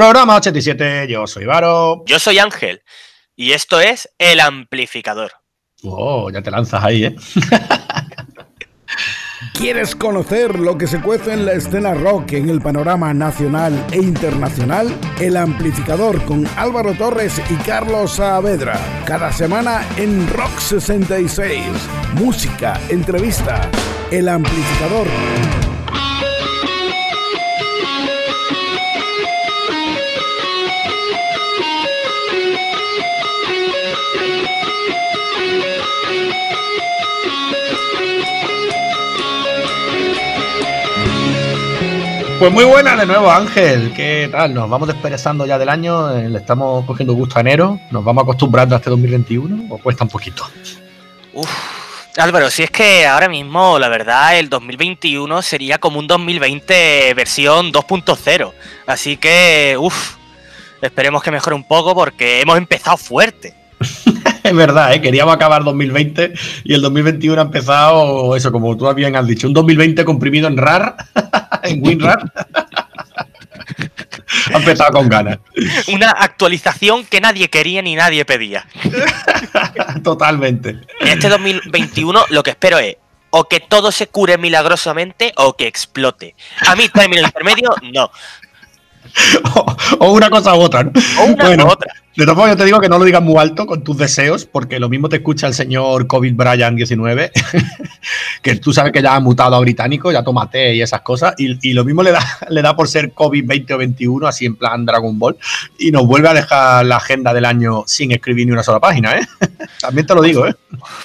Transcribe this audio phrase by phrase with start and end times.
[0.00, 2.04] Programa 87, yo soy Varo.
[2.06, 2.80] Yo soy Ángel.
[3.36, 5.30] Y esto es El Amplificador.
[5.82, 7.16] Oh, ya te lanzas ahí, ¿eh?
[9.52, 13.98] ¿Quieres conocer lo que se cuece en la escena rock en el panorama nacional e
[13.98, 14.88] internacional?
[15.20, 18.80] El Amplificador con Álvaro Torres y Carlos Saavedra.
[19.04, 21.62] Cada semana en Rock 66.
[22.14, 23.70] Música, entrevista.
[24.10, 25.69] El Amplificador.
[42.40, 43.92] Pues muy buena de nuevo, Ángel.
[43.94, 44.54] ¿Qué tal?
[44.54, 48.22] Nos vamos desperezando ya del año, eh, le estamos cogiendo gusto a enero, nos vamos
[48.22, 50.48] acostumbrando a este 2021 o cuesta un poquito.
[51.34, 51.50] Uf,
[52.16, 57.74] Álvaro, si es que ahora mismo, la verdad, el 2021 sería como un 2020 versión
[57.74, 58.54] 2.0.
[58.86, 60.16] Así que, uff,
[60.80, 63.59] esperemos que mejore un poco porque hemos empezado fuerte.
[64.50, 65.00] Es verdad, ¿eh?
[65.00, 66.32] queríamos acabar 2020
[66.64, 70.56] y el 2021 ha empezado, eso, como tú bien has dicho, un 2020 comprimido en
[70.56, 70.96] RAR,
[71.62, 72.32] en WinRAR.
[74.52, 75.38] ha empezado con ganas.
[75.92, 78.66] Una actualización que nadie quería ni nadie pedía.
[80.02, 80.80] Totalmente.
[81.00, 82.96] En este 2021 lo que espero es
[83.30, 86.34] o que todo se cure milagrosamente o que explote.
[86.66, 88.10] A mí, término intermedio, no.
[89.98, 90.92] O, una cosa u otra, ¿no?
[91.18, 91.92] O una u otra.
[92.16, 94.44] De todas formas, yo te digo que no lo digas muy alto con tus deseos,
[94.44, 97.30] porque lo mismo te escucha el señor COVID Brian 19,
[98.42, 101.34] que tú sabes que ya ha mutado a británico, ya toma té y esas cosas,
[101.38, 104.56] y, lo mismo le da, le da por ser COVID 20 o 21, así en
[104.56, 105.36] plan Dragon Ball,
[105.78, 109.12] y nos vuelve a dejar la agenda del año sin escribir ni una sola página,
[109.12, 109.26] ¿eh?
[109.80, 110.54] También te lo digo, ¿eh?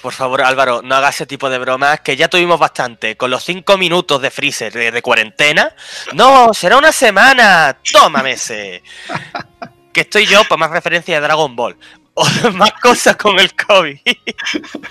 [0.02, 3.16] Por favor, Álvaro, no hagas ese tipo de bromas, que ya tuvimos bastante.
[3.16, 5.70] Con los cinco minutos de freezer de, cuarentena.
[6.14, 7.78] No, será una semana.
[7.92, 8.82] Tómame ese
[9.96, 11.76] que estoy yo para más referencia de Dragon Ball.
[12.18, 13.98] O más cosas con el COVID.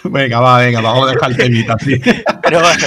[0.05, 1.98] Venga, va, venga, vamos a dejar el temita así.
[2.42, 2.87] Pero bueno,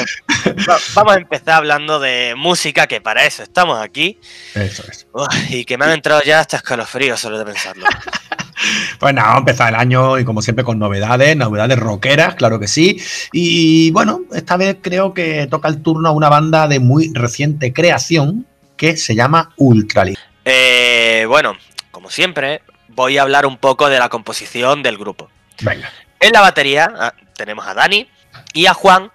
[0.94, 4.19] vamos a empezar hablando de música, que para eso estamos aquí.
[4.53, 5.07] Eso es.
[5.50, 7.88] y que me han entrado ya hasta escalofríos solo de pensarlo.
[9.00, 12.59] Pues nada, vamos a empezar el año y como siempre con novedades, novedades rockeras, claro
[12.59, 13.01] que sí.
[13.31, 17.73] Y bueno, esta vez creo que toca el turno a una banda de muy reciente
[17.73, 18.45] creación
[18.75, 20.16] que se llama Ultrali.
[20.50, 21.57] Eh, bueno,
[21.97, 25.31] como siempre, voy a hablar un poco de la composición del grupo.
[25.61, 25.91] Venga.
[26.19, 28.07] En la batería ah, tenemos a Dani
[28.53, 29.09] y a Juan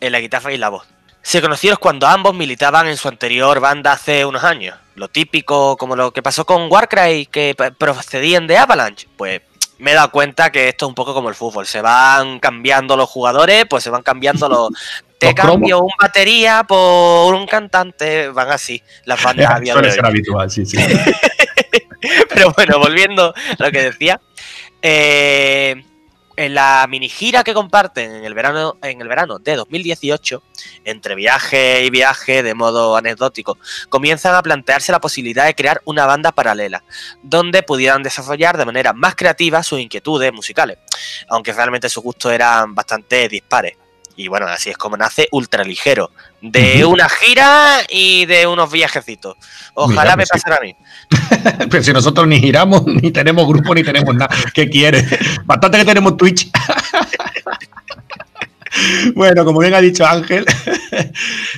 [0.00, 0.86] en la guitarra y la voz.
[1.20, 4.74] Se conocieron cuando ambos militaban en su anterior banda hace unos años.
[4.94, 9.06] Lo típico, como lo que pasó con Warcry, que procedían de Avalanche.
[9.18, 9.42] Pues
[9.76, 11.66] me he dado cuenta que esto es un poco como el fútbol.
[11.66, 14.70] Se van cambiando los jugadores, pues se van cambiando los.
[15.18, 18.82] Te cambio un batería por un cantante, van así.
[19.04, 19.60] Las bandas
[19.92, 20.78] ser habitual, sí, sí.
[22.28, 24.20] Pero bueno, volviendo a lo que decía.
[24.82, 25.82] Eh,
[26.36, 30.42] en la mini gira que comparten en el verano, en el verano de 2018,
[30.84, 36.06] entre viaje y viaje de modo anecdótico, comienzan a plantearse la posibilidad de crear una
[36.06, 36.82] banda paralela,
[37.22, 40.78] donde pudieran desarrollar de manera más creativa sus inquietudes musicales,
[41.28, 43.76] aunque realmente sus gustos eran bastante dispares.
[44.16, 46.12] Y bueno, así es como nace Ultraligero.
[46.40, 49.36] De una gira y de unos viajecitos.
[49.74, 50.76] Ojalá me pasara a mí.
[51.70, 54.34] Pero si nosotros ni giramos, ni tenemos grupo, ni tenemos nada.
[54.52, 55.04] ¿Qué quieres?
[55.44, 56.50] Bastante que tenemos Twitch.
[59.14, 60.44] Bueno, como bien ha dicho Ángel,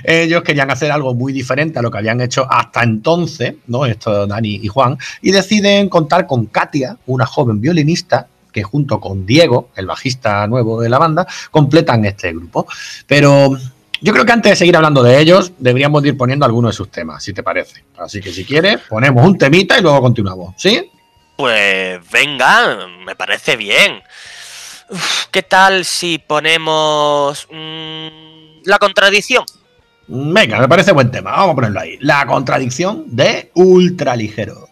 [0.04, 3.86] ellos querían hacer algo muy diferente a lo que habían hecho hasta entonces, ¿no?
[3.86, 9.26] Esto Dani y Juan, y deciden contar con Katia, una joven violinista que junto con
[9.26, 12.66] Diego, el bajista nuevo de la banda, completan este grupo.
[13.06, 13.56] Pero
[14.00, 16.90] yo creo que antes de seguir hablando de ellos, deberíamos ir poniendo algunos de sus
[16.90, 17.84] temas, si te parece.
[17.98, 20.90] Así que si quieres, ponemos un temita y luego continuamos, ¿sí?
[21.36, 24.02] Pues venga, me parece bien.
[25.30, 29.44] ¿Qué tal si ponemos mmm, la contradicción?
[30.08, 31.32] Venga, me parece buen tema.
[31.32, 31.98] Vamos a ponerlo ahí.
[32.00, 34.68] La contradicción de ultraligero.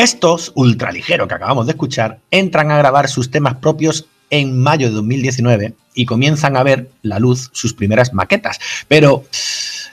[0.00, 4.94] Estos, ultraligeros que acabamos de escuchar, entran a grabar sus temas propios en mayo de
[4.94, 8.58] 2019 y comienzan a ver la luz sus primeras maquetas.
[8.88, 9.24] Pero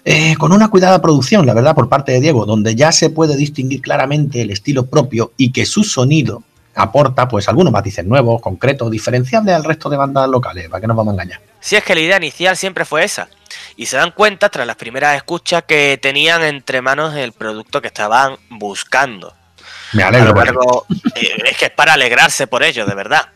[0.06, 3.36] eh, con una cuidada producción, la verdad, por parte de Diego, donde ya se puede
[3.36, 6.42] distinguir claramente el estilo propio y que su sonido
[6.74, 10.96] aporta pues algunos matices nuevos, concretos, diferenciables al resto de bandas locales, para que nos
[10.96, 11.42] vamos a engañar.
[11.60, 13.28] Si es que la idea inicial siempre fue esa,
[13.76, 17.88] y se dan cuenta tras las primeras escuchas que tenían entre manos el producto que
[17.88, 19.34] estaban buscando.
[19.94, 20.86] Me alegro.
[21.16, 23.30] Eh, es que es para alegrarse por ello, de verdad.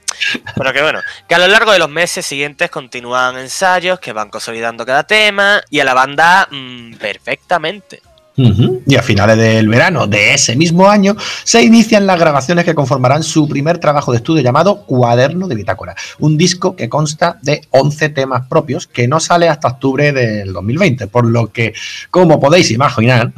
[0.56, 4.30] Pero que bueno, que a lo largo de los meses siguientes continúan ensayos que van
[4.30, 8.02] consolidando cada tema y a la banda mm, perfectamente.
[8.36, 13.24] Y a finales del verano de ese mismo año se inician las grabaciones que conformarán
[13.24, 18.10] su primer trabajo de estudio llamado Cuaderno de Bitácora, un disco que consta de 11
[18.10, 21.74] temas propios que no sale hasta octubre del 2020, por lo que,
[22.10, 23.34] como podéis imaginar,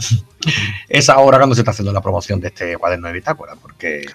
[0.89, 4.05] es ahora cuando se está haciendo la promoción de este Cuaderno de Bitácora, porque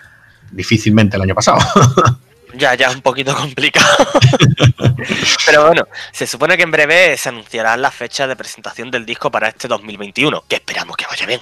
[0.50, 1.58] difícilmente el año pasado.
[2.54, 3.86] Ya, ya es un poquito complicado.
[5.46, 9.30] Pero bueno, se supone que en breve se anunciarán las fechas de presentación del disco
[9.30, 11.40] para este 2021, que esperamos que vaya bien.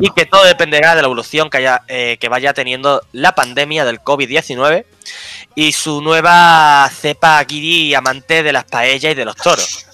[0.00, 3.84] Y que todo dependerá de la evolución que, haya, eh, que vaya teniendo la pandemia
[3.84, 4.84] del COVID-19
[5.54, 9.86] y su nueva cepa guiri amante de las paellas y de los toros.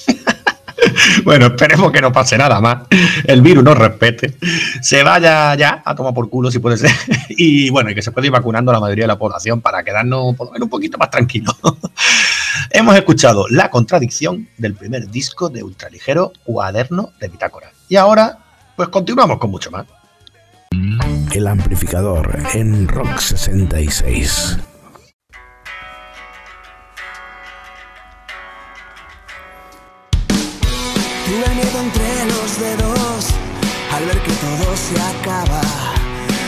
[1.25, 2.87] bueno, esperemos que no pase nada más.
[3.25, 4.35] El virus nos respete.
[4.81, 6.91] Se vaya ya a tomar por culo si puede ser.
[7.37, 9.83] Y bueno, y que se pueda ir vacunando a la mayoría de la población para
[9.83, 11.57] quedarnos por lo menos un poquito más tranquilos.
[12.71, 17.71] Hemos escuchado la contradicción del primer disco de Ultraligero, Cuaderno de Bitácora.
[17.89, 18.39] Y ahora,
[18.77, 19.87] pues continuamos con mucho más.
[21.33, 24.59] El amplificador en Rock 66.
[31.27, 33.29] Tuve miedo entre los dedos
[33.93, 35.63] al ver que todo se acaba.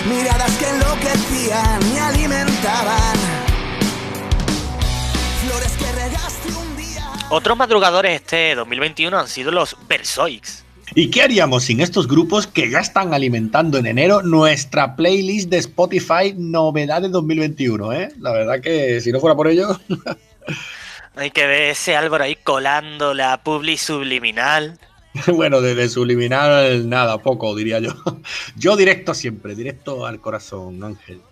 [0.06, 3.16] Miradas que enloquecían, me alimentaban.
[5.40, 7.10] Flores que regaste un día.
[7.30, 10.62] Otros madrugadores este 2021 han sido los Versoix.
[10.94, 15.56] ¿Y qué haríamos sin estos grupos que ya están alimentando en enero nuestra playlist de
[15.56, 17.92] Spotify Novedades 2021?
[17.94, 18.08] ¿eh?
[18.20, 19.80] La verdad que si no fuera por ello...
[21.16, 24.78] Hay que ver ese Álvaro ahí colando la publi subliminal.
[25.28, 27.92] Bueno, desde subliminal nada, poco diría yo.
[28.56, 31.22] Yo directo siempre, directo al corazón, Ángel.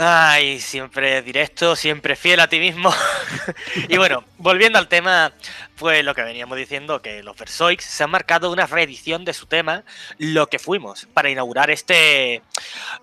[0.00, 2.94] Ay, siempre directo, siempre fiel a ti mismo.
[3.88, 5.32] y bueno, volviendo al tema,
[5.74, 9.46] pues lo que veníamos diciendo, que los Versoix se han marcado una reedición de su
[9.46, 9.82] tema,
[10.18, 12.42] Lo que fuimos, para inaugurar este,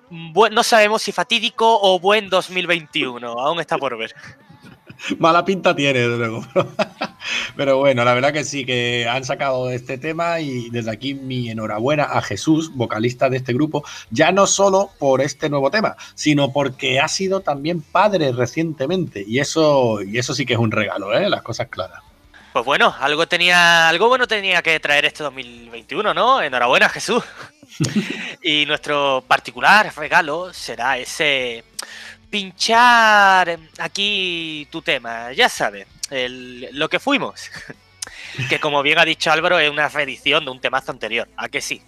[0.09, 4.15] no sabemos si fatídico o buen 2021, aún está por ver.
[5.19, 6.45] Mala pinta tiene, desde luego.
[7.55, 11.49] Pero bueno, la verdad que sí, que han sacado este tema y desde aquí mi
[11.49, 16.51] enhorabuena a Jesús, vocalista de este grupo, ya no solo por este nuevo tema, sino
[16.51, 21.17] porque ha sido también padre recientemente y eso, y eso sí que es un regalo,
[21.17, 21.29] ¿eh?
[21.29, 22.01] las cosas claras.
[22.53, 26.41] Pues bueno, algo tenía, algo bueno tenía que traer este 2021, ¿no?
[26.41, 27.21] Enhorabuena, Jesús.
[28.41, 31.65] y nuestro particular regalo será ese
[32.35, 35.87] pinchar aquí tu tema, ya sabes,
[36.73, 37.49] lo que fuimos.
[38.49, 41.61] que como bien ha dicho Álvaro, es una reedición de un temazo anterior, ¿a que
[41.61, 41.81] sí?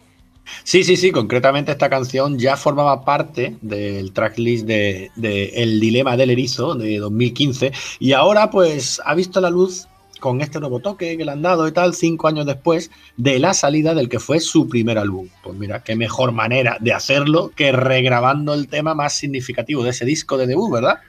[0.63, 6.15] Sí, sí, sí, concretamente esta canción ya formaba parte del tracklist de, de El Dilema
[6.15, 11.17] del Erizo de 2015 y ahora pues ha visto la luz con este nuevo toque
[11.17, 14.39] que le han dado y tal, cinco años después de la salida del que fue
[14.39, 15.27] su primer álbum.
[15.43, 20.05] Pues mira, qué mejor manera de hacerlo que regrabando el tema más significativo de ese
[20.05, 20.99] disco de debut, ¿verdad?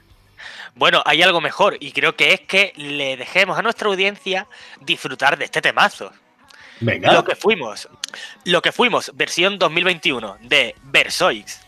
[0.75, 4.47] Bueno, hay algo mejor y creo que es que le dejemos a nuestra audiencia
[4.81, 6.13] disfrutar de este temazo.
[6.81, 7.13] Venga.
[7.13, 7.89] Lo que fuimos,
[8.45, 11.68] lo que fuimos, versión 2021 de Versoix.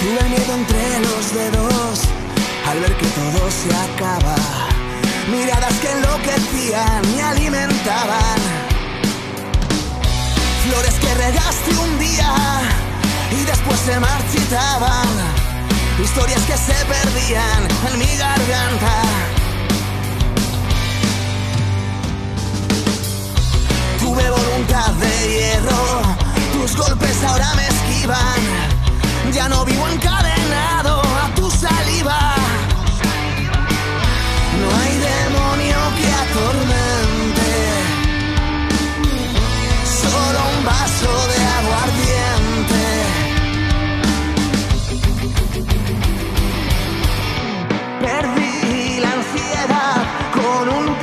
[0.00, 2.00] Tuve miedo entre los dedos
[2.66, 4.34] al ver que todo se acaba.
[5.30, 8.40] Miradas que enloquecían, me alimentaban.
[10.64, 12.34] Flores que regaste un día
[13.30, 15.08] y después se marchitaban.
[16.02, 19.02] Historias que se perdían en mi garganta.
[23.98, 26.02] Tuve voluntad de hierro,
[26.54, 28.79] tus golpes ahora me esquivan.
[29.32, 32.34] Ya no vivo encadenado a tu saliva.
[34.60, 37.50] No hay demonio que atormente.
[40.02, 42.82] Solo un vaso de aguardiente.
[48.00, 49.96] Perdí la ansiedad
[50.34, 50.99] con un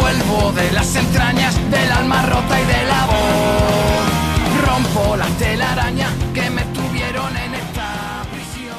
[0.00, 4.66] Vuelvo de las entrañas del alma rota y de la voz.
[4.66, 8.78] Rompo la telaraña que me tuvieron en esta prisión.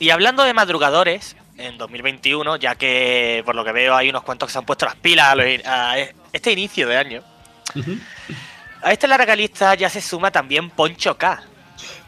[0.00, 4.48] Y hablando de madrugadores, en 2021, ya que por lo que veo hay unos cuantos
[4.48, 5.98] que se han puesto las pilas a, a
[6.32, 7.22] este inicio de año,
[8.86, 11.42] a esta larga lista ya se suma también Poncho K.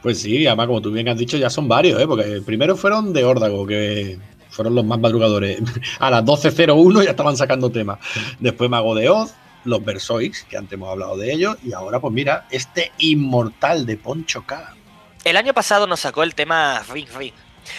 [0.00, 2.06] Pues sí, además, como tú bien has dicho, ya son varios, ¿eh?
[2.06, 4.16] Porque primero fueron de Órdago, que
[4.50, 5.58] fueron los más madrugadores.
[5.98, 7.98] A las 12.01 ya estaban sacando temas.
[8.38, 11.56] Después Mago de Oz, los Versoix, que antes hemos hablado de ellos.
[11.64, 14.76] Y ahora, pues mira, este inmortal de Poncho K.
[15.24, 17.34] El año pasado nos sacó el tema Ring Ring.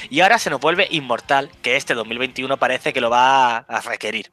[0.10, 4.30] Y ahora se nos vuelve inmortal, que este 2021 parece que lo va a requerir.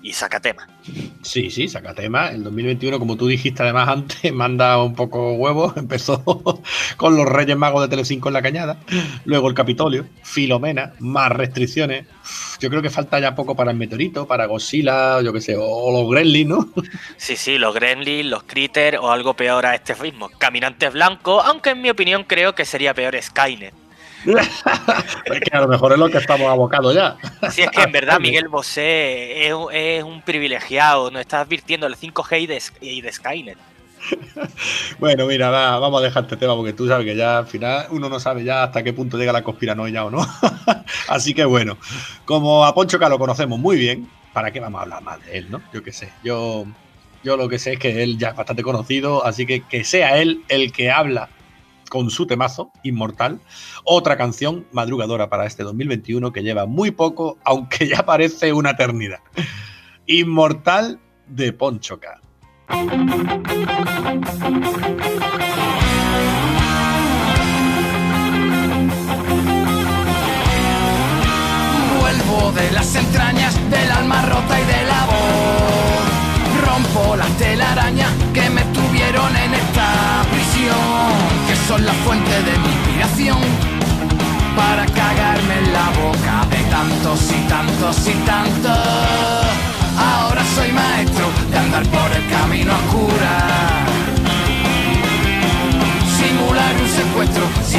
[0.00, 0.68] Y saca tema.
[1.22, 2.30] Sí, sí, saca tema.
[2.30, 5.72] El 2021, como tú dijiste además antes, manda un poco huevo.
[5.76, 6.22] Empezó
[6.96, 8.78] con los Reyes Magos de Telecinco en la cañada.
[9.24, 12.06] Luego el Capitolio, Filomena, más restricciones.
[12.60, 15.92] Yo creo que falta ya poco para el Meteorito, para Godzilla, yo qué sé, o
[15.92, 16.68] los Gremlins, ¿no?
[17.16, 20.28] Sí, sí, los Gremlins, los Critters o algo peor a este ritmo.
[20.38, 23.87] Caminantes blancos, aunque en mi opinión creo que sería peor Skynet.
[24.36, 27.16] Es que a lo mejor es lo que estamos abocados ya.
[27.50, 31.86] Si es que en verdad Miguel Bosé es, un- es un privilegiado, nos está advirtiendo
[31.86, 33.58] el 5G y de, y de Skynet.
[34.98, 37.86] Bueno, mira, va, vamos a dejar este tema porque tú sabes que ya al final
[37.90, 40.26] uno no sabe ya hasta qué punto llega la conspiranoia o no.
[41.08, 41.76] Así que bueno,
[42.24, 45.38] como a Poncho K lo conocemos muy bien, ¿para qué vamos a hablar más de
[45.38, 45.60] él, no?
[45.72, 46.64] Yo qué sé, yo,
[47.22, 50.18] yo lo que sé es que él ya es bastante conocido, así que que sea
[50.18, 51.28] él el que habla
[51.88, 53.40] con su temazo, Inmortal,
[53.84, 59.20] otra canción madrugadora para este 2021 que lleva muy poco, aunque ya parece una eternidad.
[60.06, 62.20] Inmortal de Poncho K.
[72.00, 76.64] Vuelvo de las entrañas del alma rota y de la voz.
[76.64, 78.27] Rompo la telaraña
[81.80, 83.38] la fuente de mi inspiración.
[84.56, 89.46] Para cagarme en la boca de tantos y tantos y tantos.
[89.96, 93.88] Ahora soy maestro de andar por el camino oscura
[96.18, 97.78] simular un secuestro si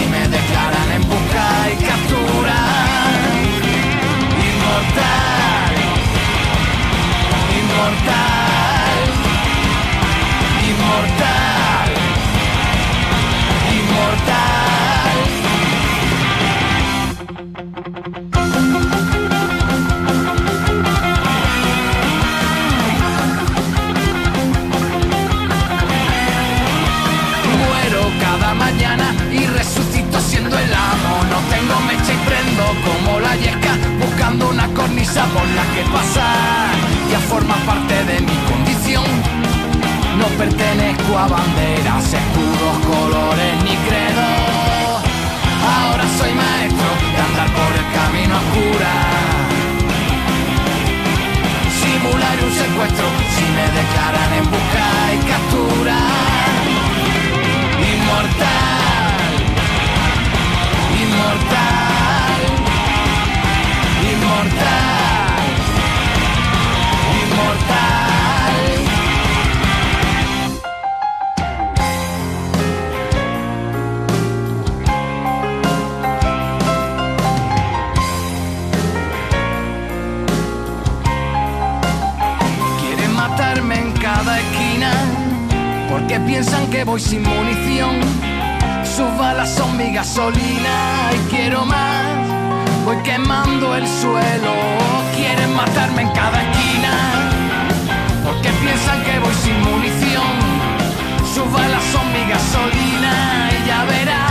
[28.50, 31.14] la mañana y resucito siendo el amo.
[31.32, 36.74] No tengo mecha y prendo como la yesca, buscando una cornisa por la que pasar.
[37.12, 39.06] Ya forma parte de mi condición.
[40.20, 44.28] No pertenezco a banderas, escudos, colores ni credo.
[45.76, 48.90] Ahora soy maestro de andar por el camino oscuro
[51.82, 54.86] simular un secuestro si me declaran en busca
[55.16, 56.59] y captura
[58.10, 58.46] inmortal,
[61.00, 61.79] inmortal.
[86.30, 87.96] Piensan que voy sin munición.
[88.84, 90.76] Sus balas son mi gasolina
[91.16, 92.06] y quiero más.
[92.86, 94.54] Voy quemando el suelo,
[95.16, 96.94] quieren matarme en cada esquina.
[98.24, 100.34] Porque piensan que voy sin munición.
[101.34, 103.14] Sus balas son mi gasolina
[103.56, 104.29] y ya verás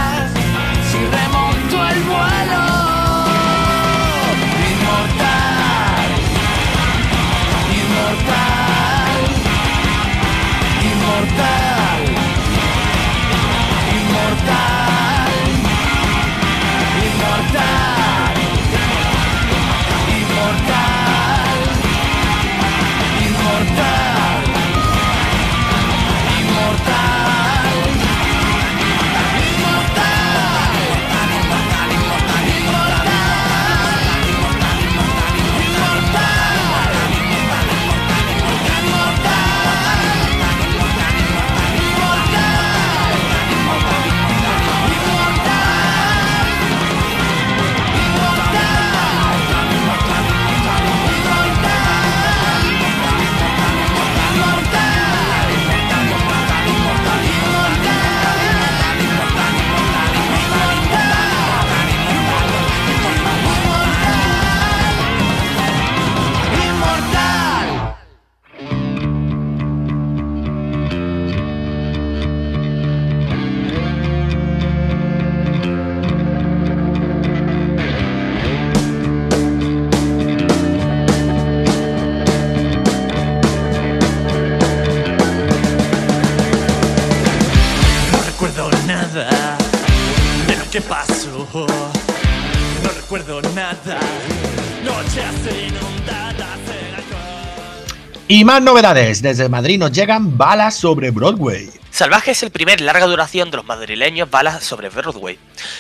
[98.38, 99.20] Y más novedades.
[99.20, 101.68] Desde Madrid nos llegan balas sobre Broadway.
[101.90, 105.37] Salvaje es el primer larga duración de los madrileños balas sobre Broadway.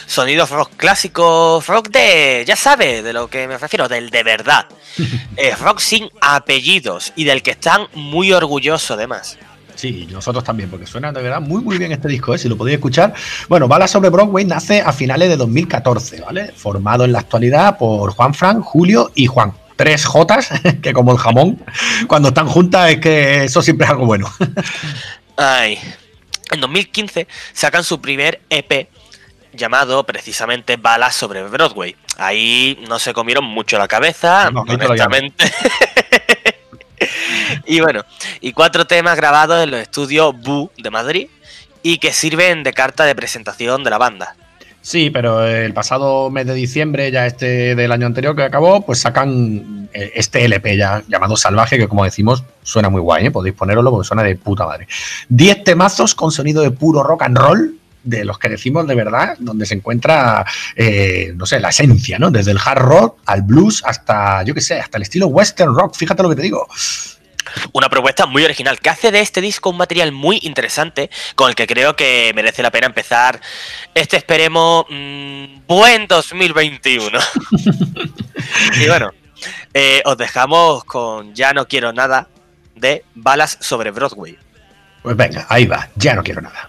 [0.06, 4.66] Sonidos rock clásicos, rock de, ya sabe, de lo que me refiero, del de verdad.
[5.36, 9.38] Eh, rock sin apellidos y del que están muy orgullosos además.
[9.76, 12.38] Sí, nosotros también, porque suena de verdad muy muy bien este disco, ¿eh?
[12.38, 13.14] si lo podéis escuchar.
[13.48, 16.50] Bueno, Balas sobre Broadway nace a finales de 2014, ¿vale?
[16.56, 19.52] Formado en la actualidad por Juan Fran, Julio y Juan.
[19.78, 20.50] Tres Jotas,
[20.82, 21.64] que como el jamón,
[22.08, 24.30] cuando están juntas es que eso siempre es algo bueno.
[25.36, 25.78] Ay.
[26.50, 28.88] En 2015 sacan su primer EP
[29.52, 31.94] llamado precisamente Balas sobre Broadway.
[32.16, 35.52] Ahí no se comieron mucho la cabeza, No, honestamente.
[37.66, 38.04] y bueno,
[38.40, 41.28] y cuatro temas grabados en los estudios Bu de Madrid
[41.84, 44.34] y que sirven de carta de presentación de la banda.
[44.80, 49.00] Sí, pero el pasado mes de diciembre, ya este del año anterior que acabó, pues
[49.00, 53.30] sacan eh, este LP ya llamado Salvaje, que como decimos, suena muy guay, ¿eh?
[53.30, 54.86] podéis ponerlo porque suena de puta madre.
[55.28, 59.36] Diez temazos con sonido de puro rock and roll, de los que decimos de verdad,
[59.38, 62.30] donde se encuentra, eh, no sé, la esencia, ¿no?
[62.30, 65.96] Desde el hard rock al blues hasta, yo qué sé, hasta el estilo western rock,
[65.96, 66.66] fíjate lo que te digo.
[67.72, 71.54] Una propuesta muy original que hace de este disco un material muy interesante con el
[71.54, 73.40] que creo que merece la pena empezar
[73.94, 77.18] este, esperemos, mm, buen 2021.
[78.80, 79.12] y bueno,
[79.74, 82.28] eh, os dejamos con Ya no quiero nada
[82.74, 84.38] de Balas sobre Broadway.
[85.02, 86.68] Pues venga, ahí va, ya no quiero nada.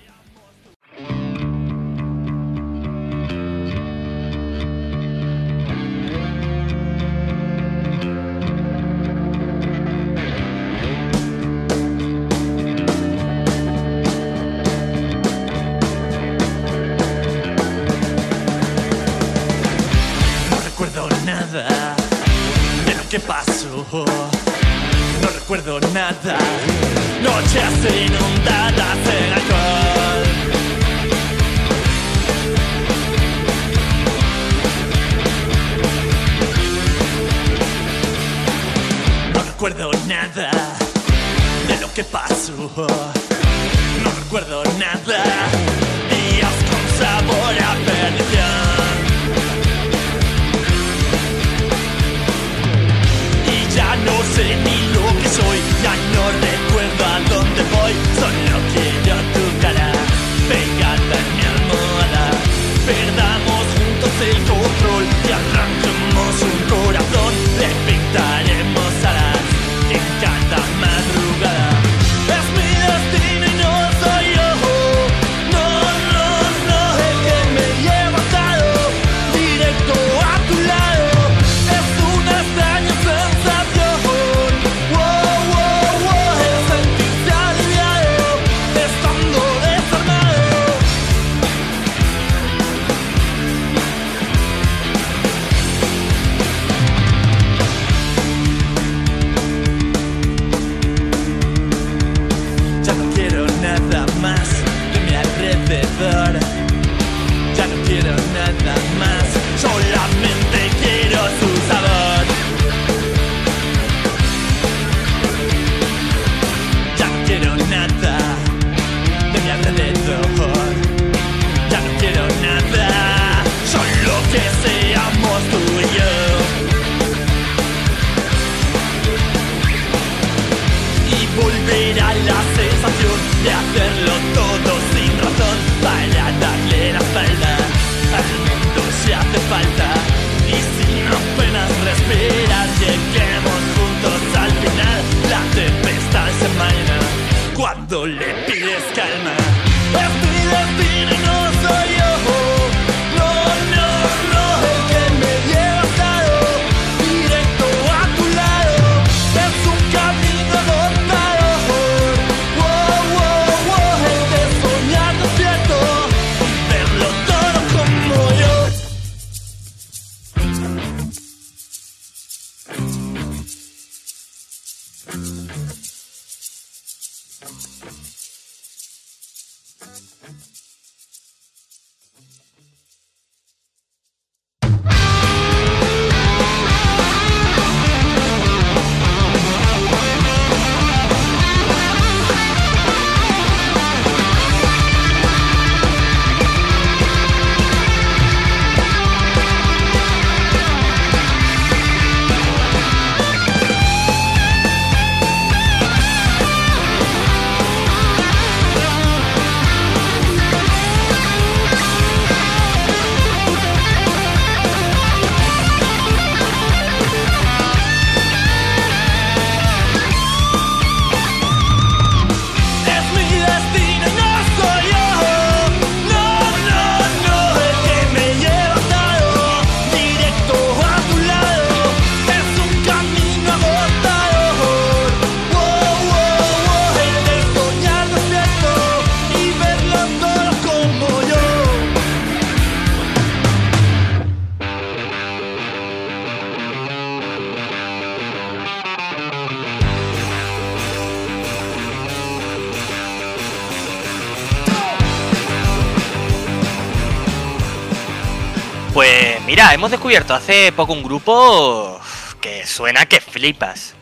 [259.79, 261.97] Hemos descubierto hace poco un grupo
[262.41, 263.95] que suena que flipas.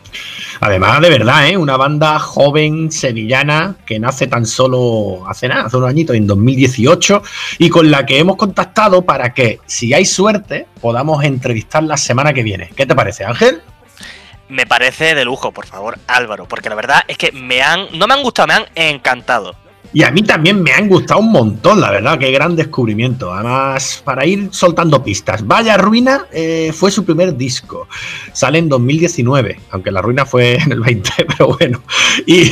[0.59, 1.55] Además, de verdad, ¿eh?
[1.55, 7.21] una banda joven sevillana que nace tan solo hace nada, hace unos añitos, en 2018,
[7.59, 12.33] y con la que hemos contactado para que, si hay suerte, podamos entrevistar la semana
[12.33, 12.71] que viene.
[12.75, 13.61] ¿Qué te parece, Ángel?
[14.49, 18.07] Me parece de lujo, por favor, Álvaro, porque la verdad es que me han, no
[18.07, 19.55] me han gustado, me han encantado.
[19.93, 23.34] Y a mí también me han gustado un montón, la verdad, qué gran descubrimiento.
[23.34, 27.88] Además, para ir soltando pistas, Vaya Ruina eh, fue su primer disco.
[28.34, 31.82] Sale en 2019, aunque la ruina fue en el 20, pero bueno.
[32.26, 32.52] Y,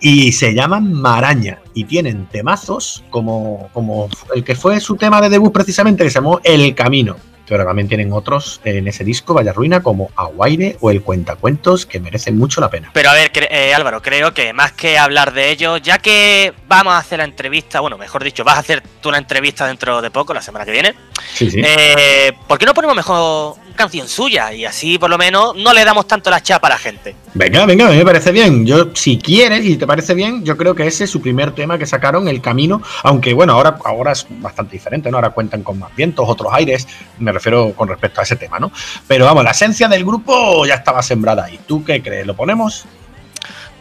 [0.00, 5.30] y se llaman Maraña y tienen temazos como, como el que fue su tema de
[5.30, 7.16] debut precisamente, que se llamó El Camino
[7.48, 12.00] pero también tienen otros en ese disco, Vaya Ruina, como Aguaire o El Cuentacuentos, que
[12.00, 12.90] merecen mucho la pena.
[12.92, 16.94] Pero a ver, eh, Álvaro, creo que más que hablar de ello, ya que vamos
[16.94, 20.10] a hacer la entrevista, bueno, mejor dicho, vas a hacer tú una entrevista dentro de
[20.10, 20.94] poco, la semana que viene,
[21.32, 21.62] sí, sí.
[21.64, 24.52] Eh, ¿por qué no ponemos mejor canción suya?
[24.52, 27.16] Y así por lo menos no le damos tanto la chapa a la gente.
[27.34, 28.66] Venga, venga, me parece bien.
[28.66, 31.78] Yo, si quieres y te parece bien, yo creo que ese es su primer tema
[31.78, 35.16] que sacaron, El Camino, aunque bueno, ahora, ahora es bastante diferente, ¿no?
[35.16, 36.86] Ahora cuentan con más vientos, otros aires,
[37.18, 38.70] me refiero con respecto a ese tema, ¿no?
[39.06, 41.58] Pero vamos, la esencia del grupo ya estaba sembrada ahí.
[41.66, 42.26] ¿Tú qué crees?
[42.26, 42.84] ¿Lo ponemos?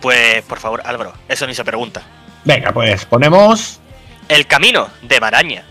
[0.02, 2.02] Pues por favor, Álvaro, eso ni se pregunta.
[2.44, 3.80] Venga, pues ponemos...
[4.28, 5.66] El Camino de Maraña.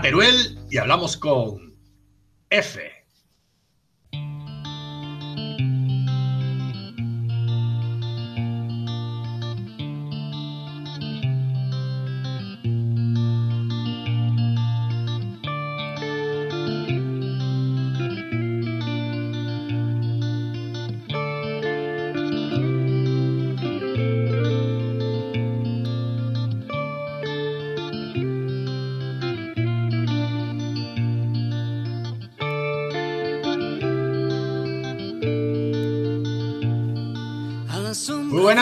[0.00, 1.69] Teruel y hablamos con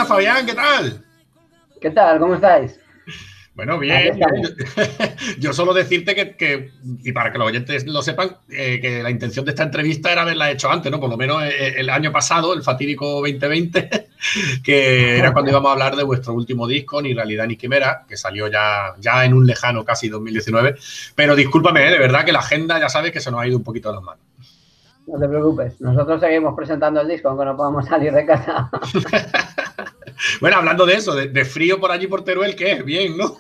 [0.08, 1.04] Fabián, ¿qué tal?
[1.80, 2.18] ¿Qué tal?
[2.18, 2.80] ¿Cómo estáis?
[3.54, 4.18] Bueno, bien.
[5.40, 6.70] Yo solo decirte que, que-
[7.02, 10.22] y para que los oyentes lo sepan, eh, que la intención de esta entrevista era
[10.22, 11.00] haberla hecho antes, ¿no?
[11.00, 14.08] Por lo menos eh, el año pasado, el fatídico 2020,
[14.62, 18.16] que era cuando íbamos a hablar de vuestro último disco, Ni Realidad ni Quimera, que
[18.16, 20.76] salió ya, ya en un lejano casi 2019.
[21.16, 23.56] Pero discúlpame, eh, de verdad que la agenda ya sabes que se nos ha ido
[23.58, 24.24] un poquito de las manos.
[25.08, 25.80] No te preocupes.
[25.80, 28.70] Nosotros seguimos presentando el disco, aunque no podamos salir de casa.
[30.40, 32.84] Bueno, hablando de eso, de, de frío por allí por Teruel, ¿qué es?
[32.84, 33.36] Bien, ¿no?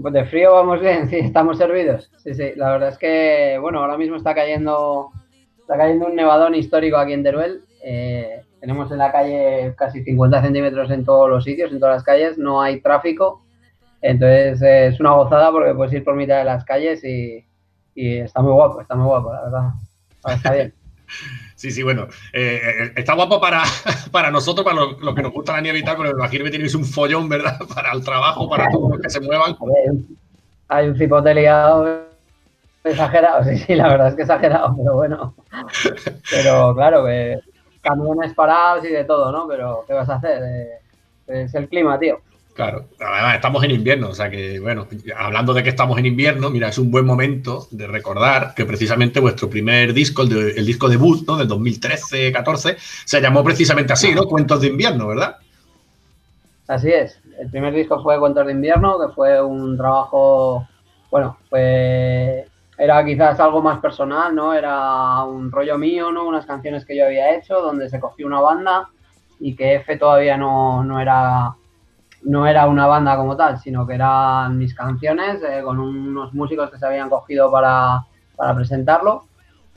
[0.00, 2.10] Pues de frío vamos bien, sí, estamos servidos.
[2.18, 2.52] Sí, sí.
[2.54, 5.10] La verdad es que, bueno, ahora mismo está cayendo,
[5.58, 7.64] está cayendo un nevadón histórico aquí en Teruel.
[7.82, 12.04] Eh, tenemos en la calle casi 50 centímetros en todos los sitios, en todas las
[12.04, 12.38] calles.
[12.38, 13.42] No hay tráfico.
[14.00, 17.44] Entonces eh, es una gozada porque puedes ir por mitad de las calles y,
[17.96, 19.70] y está muy guapo, está muy guapo, la verdad.
[20.22, 20.74] Ahora Está bien.
[21.58, 23.64] Sí, sí, bueno, eh, eh, está guapo para,
[24.12, 26.52] para nosotros, para los lo que nos gusta la nieve y tal, pero imagino que
[26.52, 27.58] tenéis un follón, ¿verdad?
[27.74, 29.56] Para el trabajo, para todos los que se muevan.
[30.68, 32.04] Hay un cipote liado
[32.84, 35.34] exagerado, sí, sí, la verdad es que exagerado, pero bueno.
[36.30, 37.04] Pero claro,
[37.82, 39.48] camiones parados y de todo, ¿no?
[39.48, 40.40] Pero ¿qué vas a hacer?
[40.40, 40.78] Eh,
[41.26, 42.20] es el clima, tío.
[42.58, 46.50] Claro, además estamos en invierno, o sea que, bueno, hablando de que estamos en invierno,
[46.50, 50.66] mira, es un buen momento de recordar que precisamente vuestro primer disco, el, de- el
[50.66, 51.36] disco debut, ¿no?
[51.36, 54.26] Del 2013-14, se llamó precisamente así, ¿no?
[54.26, 55.36] Cuentos de invierno, ¿verdad?
[56.66, 57.20] Así es.
[57.38, 60.68] El primer disco fue Cuentos de Invierno, que fue un trabajo,
[61.10, 62.46] bueno, pues
[62.76, 64.52] era quizás algo más personal, ¿no?
[64.54, 66.26] Era un rollo mío, ¿no?
[66.28, 68.90] Unas canciones que yo había hecho, donde se cogió una banda
[69.40, 71.54] y que F todavía no, no era
[72.28, 76.70] no era una banda como tal, sino que eran mis canciones eh, con unos músicos
[76.70, 78.04] que se habían cogido para,
[78.36, 79.24] para presentarlo.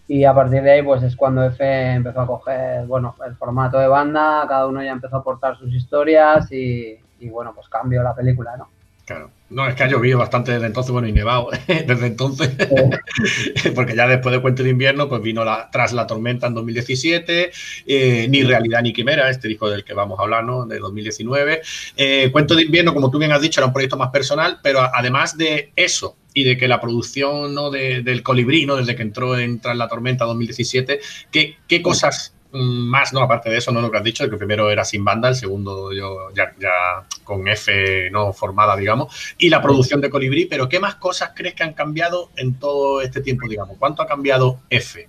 [0.05, 3.79] Y a partir de ahí, pues es cuando F empezó a coger, bueno, el formato
[3.79, 8.03] de banda, cada uno ya empezó a aportar sus historias y, y, bueno, pues cambió
[8.03, 8.67] la película, ¿no?
[9.05, 9.29] Claro.
[9.51, 12.55] No, es que ha llovido bastante desde entonces, bueno, y nevado desde entonces,
[13.75, 17.51] porque ya después de Cuento de Invierno, pues vino la, Tras la Tormenta en 2017,
[17.85, 20.65] eh, Ni Realidad ni Quimera, este disco del que vamos a hablar, ¿no?
[20.65, 21.61] De 2019.
[21.97, 24.79] Eh, Cuento de Invierno, como tú bien has dicho, era un proyecto más personal, pero
[24.81, 27.69] además de eso y de que la producción ¿no?
[27.69, 28.77] de, del Colibrí, ¿no?
[28.77, 33.57] Desde que entró en Tras la Tormenta 2017, ¿qué, qué cosas más, no, aparte de
[33.57, 36.29] eso, no lo que has dicho, el que primero era sin banda, el segundo yo
[36.33, 40.95] ya, ya con F no formada, digamos, y la producción de Colibrí, pero ¿qué más
[40.95, 43.77] cosas crees que han cambiado en todo este tiempo, digamos?
[43.77, 45.07] ¿Cuánto ha cambiado F?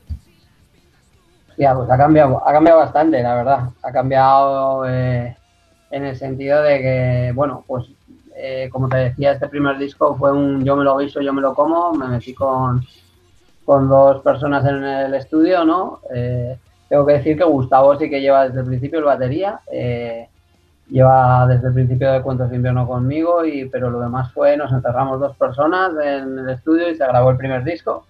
[1.58, 3.68] Ya, pues ha cambiado, ha cambiado bastante, la verdad.
[3.82, 5.36] Ha cambiado eh,
[5.90, 7.86] en el sentido de que, bueno, pues
[8.36, 11.42] eh, como te decía, este primer disco fue un yo me lo guiso, yo me
[11.42, 12.84] lo como, me metí con,
[13.64, 16.00] con dos personas en el estudio, ¿no?
[16.14, 16.56] Eh,
[16.92, 20.28] tengo que decir que Gustavo sí que lleva desde el principio el batería, eh,
[20.90, 24.70] lleva desde el principio de Cuentos de Invierno conmigo, y, pero lo demás fue, nos
[24.70, 28.04] encerramos dos personas en el estudio y se grabó el primer disco.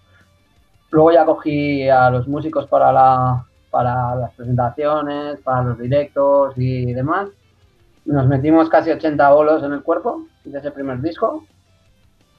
[0.91, 6.93] Luego ya cogí a los músicos para, la, para las presentaciones, para los directos y
[6.93, 7.29] demás.
[8.05, 11.45] Nos metimos casi 80 bolos en el cuerpo de ese primer disco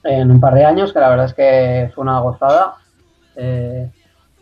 [0.03, 2.75] en un par de años, que la verdad es que fue una gozada.
[3.37, 3.89] Eh,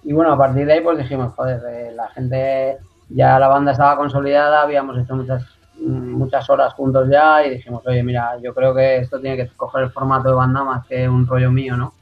[0.03, 2.77] y bueno, a partir de ahí pues dijimos, joder, eh, la gente,
[3.09, 5.43] ya la banda estaba consolidada, habíamos hecho muchas,
[5.79, 9.83] muchas horas juntos ya y dijimos, oye, mira, yo creo que esto tiene que coger
[9.83, 11.93] el formato de banda más que un rollo mío, ¿no?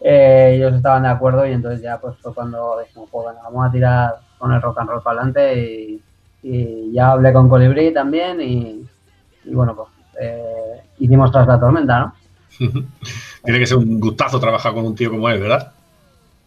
[0.00, 3.68] Eh, ellos estaban de acuerdo y entonces ya pues fue cuando dijimos, pues bueno, vamos
[3.68, 6.02] a tirar con el rock and roll para adelante y,
[6.92, 8.84] ya hablé con Colibrí también y,
[9.44, 9.88] y bueno, pues
[10.20, 12.14] eh, hicimos tras la tormenta, ¿no?
[13.44, 15.72] Tiene que ser un gustazo trabajar con un tío como él, ¿verdad?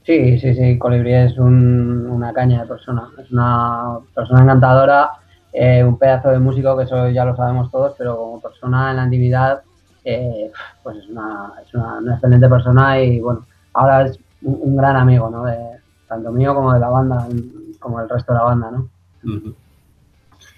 [0.06, 5.10] Sí, sí, sí, Colibrí es un- una caña de persona, es una persona encantadora,
[5.52, 8.98] eh, un pedazo de músico que eso ya lo sabemos todos, pero como persona en
[8.98, 9.64] la intimidad,
[10.04, 10.52] eh,
[10.84, 15.46] pues es, una, es una, excelente persona y bueno, ahora es un, gran amigo, ¿no?
[15.46, 15.58] De,
[16.08, 17.28] tanto mío como de la banda,
[17.80, 18.88] como del resto de la banda, ¿no?
[19.24, 19.56] Ujú.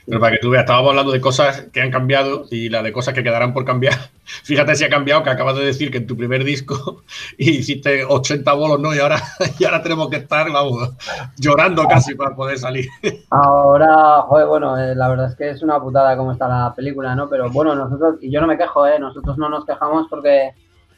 [0.08, 2.94] Pero para que tú veas, estábamos hablando de cosas que han cambiado y la de
[2.94, 3.94] cosas que quedarán por cambiar.
[4.24, 7.04] Fíjate si ha cambiado, que acabas de decir que en tu primer disco
[7.38, 8.96] hiciste 80 bolos, ¿no?
[8.96, 9.18] Y ahora,
[9.60, 10.92] y ahora tenemos que estar, vamos,
[11.38, 12.88] llorando casi para poder salir.
[13.32, 17.14] Ahora, joder, bueno, eh, la verdad es que es una putada cómo está la película,
[17.14, 17.28] ¿no?
[17.28, 18.98] Pero bueno, nosotros, y yo no me quejo, ¿eh?
[19.00, 20.54] Nosotros no nos quejamos porque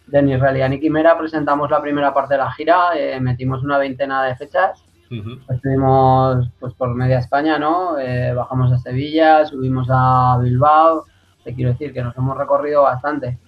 [0.05, 3.77] de Ni Realidad ni Quimera presentamos la primera parte de la gira, eh, metimos una
[3.77, 5.39] veintena de fechas, Ujú.
[5.49, 7.97] estuvimos pues por media España, ¿no?
[7.97, 11.05] Eh, bajamos a Sevilla, subimos a Bilbao,
[11.43, 13.39] te quiero decir que nos hemos recorrido bastante.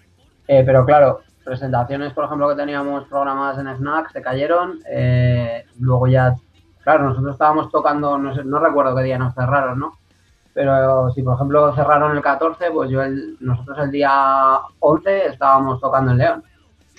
[0.47, 6.07] Eh, pero claro, presentaciones, por ejemplo, que teníamos programadas en Snack se cayeron, eh, luego
[6.07, 6.35] ya
[6.83, 9.93] Claro, nosotros estábamos tocando, no, sé, no recuerdo qué día nos cerraron, ¿no?
[10.53, 15.79] Pero si por ejemplo cerraron el 14, pues yo el- nosotros el día 11 estábamos
[15.79, 16.43] tocando en León.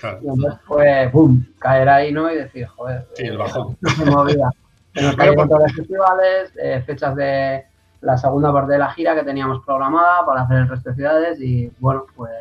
[0.03, 0.19] Claro.
[0.21, 2.29] Y entonces fue, ¡pum!, caer ahí, ¿no?
[2.29, 3.77] Y decir, joder, Sí, el bajón.
[3.81, 4.49] no se movía.
[4.93, 7.63] Se nos cayeron todos los festivales, eh, fechas de
[8.01, 11.39] la segunda parte de la gira que teníamos programada para hacer el resto de ciudades
[11.39, 12.33] y bueno, pues,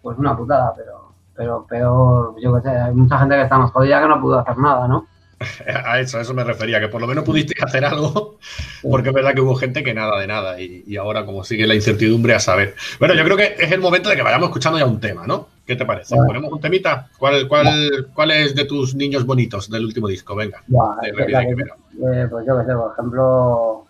[0.00, 3.72] pues una putada, pero, pero peor, yo qué sé, hay mucha gente que está más
[3.72, 5.08] jodida que no pudo hacer nada, ¿no?
[5.84, 8.38] A eso, a eso me refería, que por lo menos pudiste hacer algo,
[8.82, 11.66] porque es verdad que hubo gente que nada de nada, y, y ahora como sigue
[11.66, 12.76] la incertidumbre a saber.
[13.00, 15.57] Bueno, yo creo que es el momento de que vayamos escuchando ya un tema, ¿no?
[15.68, 16.16] ¿Qué te parece?
[16.16, 16.28] Vale.
[16.28, 17.10] ¿Ponemos un temita?
[17.18, 20.34] ¿Cuál, cuál, cuál es de tus niños bonitos del último disco?
[20.34, 20.62] Venga.
[20.66, 23.84] De que eh, pues yo qué sé, por ejemplo,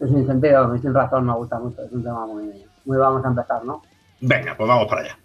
[0.00, 3.28] es sin sentido, sin razón me gusta mucho, es un tema muy, muy vamos a
[3.28, 3.80] empezar, ¿no?
[4.20, 5.18] Venga, pues vamos para allá.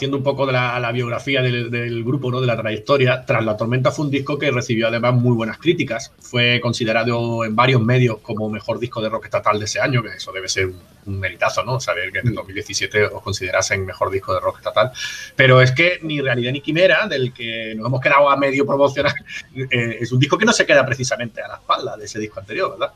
[0.00, 2.40] Haciendo un poco de la, la biografía del, del, grupo, ¿no?
[2.40, 6.10] de la trayectoria, Tras la Tormenta fue un disco que recibió además muy buenas críticas.
[6.18, 10.08] Fue considerado en varios medios como mejor disco de rock estatal de ese año, que
[10.08, 11.78] eso debe ser un, un meritazo, ¿no?
[11.80, 14.90] Saber que en 2017 os considerasen mejor disco de rock estatal.
[15.36, 19.12] Pero es que ni Realidad ni Quimera, del que nos hemos quedado a medio promocionar,
[19.54, 22.40] eh, es un disco que no se queda precisamente a la espalda de ese disco
[22.40, 22.94] anterior, ¿verdad?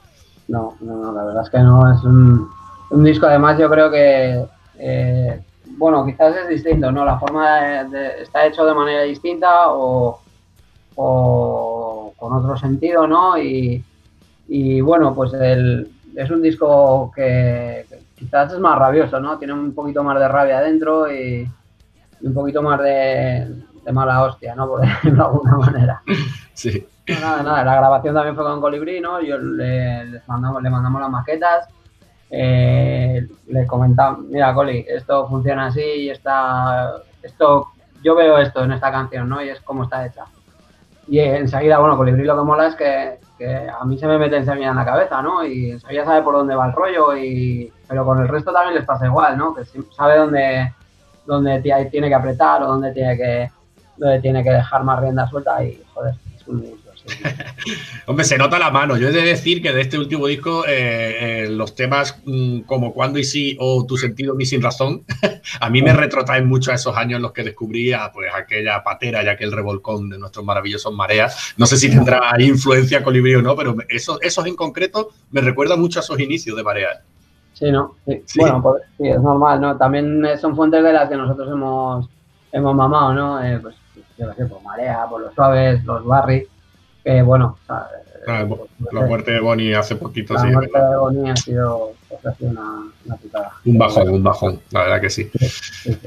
[0.49, 1.93] No, no, no la verdad es que no.
[1.93, 2.49] Es un,
[2.89, 4.43] un disco, además, yo creo que.
[4.79, 5.43] Eh,
[5.77, 7.05] bueno, quizás es distinto, ¿no?
[7.05, 10.21] La forma de, de, está hecho de manera distinta o,
[10.97, 13.39] o con otro sentido, ¿no?
[13.39, 13.83] Y,
[14.49, 19.39] y bueno, pues el, es un disco que, que, quizás es más rabioso, ¿no?
[19.39, 21.49] Tiene un poquito más de rabia adentro y,
[22.21, 23.49] y un poquito más de,
[23.85, 24.69] de, mala hostia, ¿no?
[24.69, 26.03] Por decirlo de alguna manera.
[26.53, 26.87] Sí.
[27.07, 29.21] No, nada, nada, la grabación también fue con Colibrí, ¿no?
[29.21, 31.69] Yo le, les mandamos, le mandamos las maquetas
[32.31, 37.69] eh, le comentaba, mira, Coli, esto funciona así y está, esto,
[38.03, 39.43] yo veo esto en esta canción, ¿no?
[39.43, 40.25] Y es como está hecha.
[41.07, 43.19] Y enseguida, bueno, Colibrí lo que mola es que,
[43.69, 45.45] a mí se me mete enseguida en la cabeza, ¿no?
[45.45, 48.87] Y enseguida sabe por dónde va el rollo, y, pero con el resto también les
[48.87, 49.55] pasa igual, ¿no?
[49.55, 49.65] Que
[49.95, 50.73] sabe dónde,
[51.27, 53.51] dónde tiene que apretar o dónde tiene que,
[53.97, 56.84] dónde tiene que dejar más rienda suelta y, joder, es un
[58.07, 58.97] Hombre, se nota la mano.
[58.97, 62.93] Yo he de decir que de este último disco, eh, eh, los temas mmm, como
[62.93, 65.05] Cuando y Sí o Tu sentido mi sin razón,
[65.61, 69.23] a mí me retrotraen mucho a esos años en los que descubría pues, aquella patera
[69.23, 71.55] y aquel revolcón de nuestros maravillosos mareas.
[71.57, 75.81] No sé si tendrá influencia colibrí o no, pero esos, esos en concreto me recuerdan
[75.81, 77.01] mucho a esos inicios de mareas.
[77.53, 77.95] Sí, ¿no?
[78.07, 78.23] Sí.
[78.27, 78.41] Sí.
[78.41, 79.77] Bueno, pues, sí, es normal, ¿no?
[79.77, 82.09] También son fuentes de las que nosotros hemos,
[82.51, 83.45] hemos mamado, ¿no?
[83.45, 83.77] Eh, pues,
[84.19, 86.47] yo qué sé, por Marea, por los suaves, los Barry,
[87.05, 87.59] que bueno.
[87.69, 87.89] Ah,
[88.27, 90.47] la muerte de Bonnie hace poquito, la sí.
[90.47, 91.93] La muerte de Bonnie ha sido,
[92.41, 93.53] una, una putada.
[93.65, 95.31] Un bajón, un bajón, la verdad que sí.
[95.35, 95.99] sí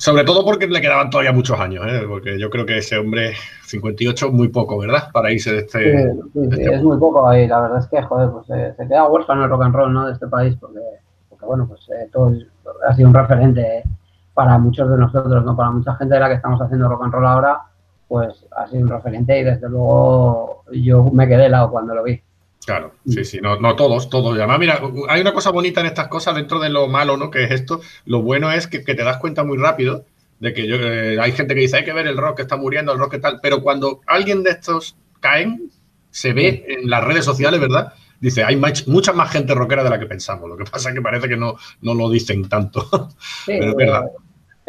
[0.00, 2.06] Sobre todo porque le quedaban todavía muchos años, ¿eh?
[2.08, 3.34] porque yo creo que ese hombre,
[3.66, 5.10] 58, muy poco, ¿verdad?
[5.12, 5.78] Para irse de este.
[5.78, 8.72] Sí, sí, de este es muy poco y la verdad es que, joder, pues eh,
[8.78, 10.06] se queda huérfano el rock and roll ¿no?
[10.06, 10.80] de este país, porque,
[11.28, 12.32] porque bueno, pues eh, todo
[12.88, 13.82] ha sido un referente
[14.32, 15.54] para muchos de nosotros, ¿no?
[15.54, 17.60] Para mucha gente de la que estamos haciendo rock and roll ahora,
[18.10, 22.20] pues ha sido un referente y desde luego yo me quedé helado cuando lo vi.
[22.66, 24.36] Claro, sí, sí, no, no todos, todos.
[24.36, 27.30] Y además, mira, hay una cosa bonita en estas cosas dentro de lo malo, ¿no?
[27.30, 27.80] Que es esto.
[28.06, 30.04] Lo bueno es que, que te das cuenta muy rápido
[30.40, 32.56] de que yo, eh, hay gente que dice hay que ver el rock que está
[32.56, 35.70] muriendo, el rock que tal, pero cuando alguien de estos caen,
[36.10, 37.92] se ve en las redes sociales, ¿verdad?
[38.18, 40.48] Dice, hay más, mucha más gente rockera de la que pensamos.
[40.50, 42.82] Lo que pasa es que parece que no, no lo dicen tanto.
[43.46, 44.10] Sí, pero es verdad.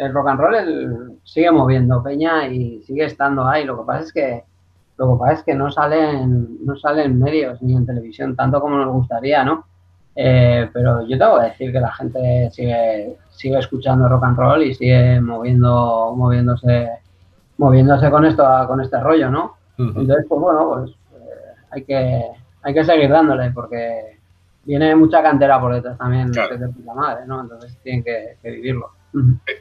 [0.02, 3.64] El rock and roll el, sigue moviendo Peña y sigue estando ahí.
[3.64, 4.44] Lo que pasa es que
[4.98, 8.76] lo que pasa es que no salen, no salen medios ni en televisión tanto como
[8.76, 9.64] nos gustaría, ¿no?
[10.14, 14.62] Eh, pero yo tengo que decir que la gente sigue, sigue escuchando rock and roll
[14.62, 16.90] y sigue moviendo, moviéndose,
[17.56, 19.56] moviéndose con esto, con este rollo, ¿no?
[19.78, 20.00] Uh -huh.
[20.00, 22.22] Entonces, pues bueno, pues eh, hay que,
[22.62, 24.18] hay que seguir dándole porque
[24.64, 26.58] viene mucha cantera por detrás también claro.
[26.58, 27.40] de puta madre, ¿no?
[27.40, 28.90] Entonces tienen que, que vivirlo.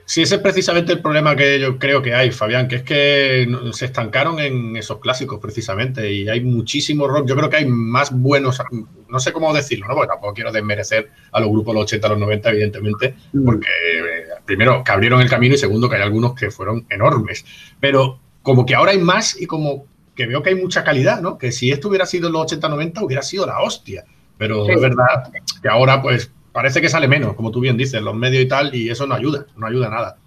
[0.05, 3.47] Sí, ese es precisamente el problema que yo creo que hay, Fabián, que es que
[3.73, 7.27] se estancaron en esos clásicos precisamente y hay muchísimo rock.
[7.27, 8.61] Yo creo que hay más buenos,
[9.09, 9.95] no sé cómo decirlo, ¿no?
[9.95, 14.23] porque tampoco quiero desmerecer a los grupos de los 80, los 90, evidentemente, porque eh,
[14.45, 17.45] primero que abrieron el camino y segundo que hay algunos que fueron enormes.
[17.79, 19.85] Pero como que ahora hay más y como
[20.15, 21.37] que veo que hay mucha calidad, ¿no?
[21.37, 24.05] Que si esto hubiera sido en los 80, 90 hubiera sido la hostia.
[24.37, 24.71] Pero sí.
[24.71, 25.29] es verdad
[25.61, 28.75] que ahora pues parece que sale menos, como tú bien dices, los medios y tal,
[28.75, 30.17] y eso no ayuda, no ayuda nada.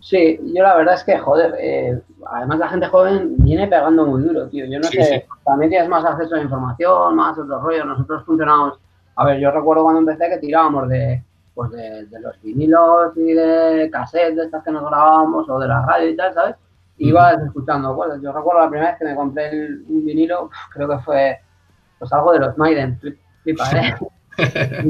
[0.00, 4.22] Sí, yo la verdad es que, joder, eh, además la gente joven viene pegando muy
[4.22, 4.66] duro, tío.
[4.66, 5.22] Yo no sí, sé, sí.
[5.44, 7.84] también tienes más acceso a la información, más otro rollo.
[7.84, 8.80] Nosotros funcionamos,
[9.14, 11.22] a ver, yo recuerdo cuando empecé que tirábamos de,
[11.54, 15.68] pues de, de los vinilos y de cassettes de estas que nos grabábamos o de
[15.68, 16.56] la radio y tal, ¿sabes?
[16.98, 17.46] Ibas mm.
[17.46, 20.98] escuchando, pues yo recuerdo la primera vez que me compré el, un vinilo, creo que
[20.98, 21.38] fue
[22.00, 22.98] pues algo de los Maiden,
[23.42, 23.94] flipa, ¿eh?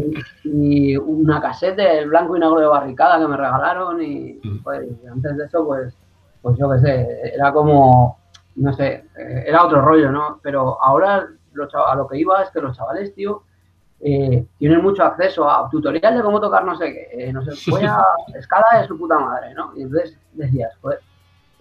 [0.45, 4.89] y, y, una cassette del blanco y negro de barricada que me regalaron y pues,
[5.11, 5.95] antes de eso pues
[6.41, 8.19] pues yo qué sé era como
[8.57, 12.61] no sé era otro rollo no pero ahora lo, a lo que iba es que
[12.61, 13.43] los chavales tío
[14.01, 17.71] eh, tienen mucho acceso a tutoriales de cómo tocar no sé qué eh, no sé
[17.71, 18.03] voy a
[18.35, 21.01] escala de su puta madre no y entonces decías joder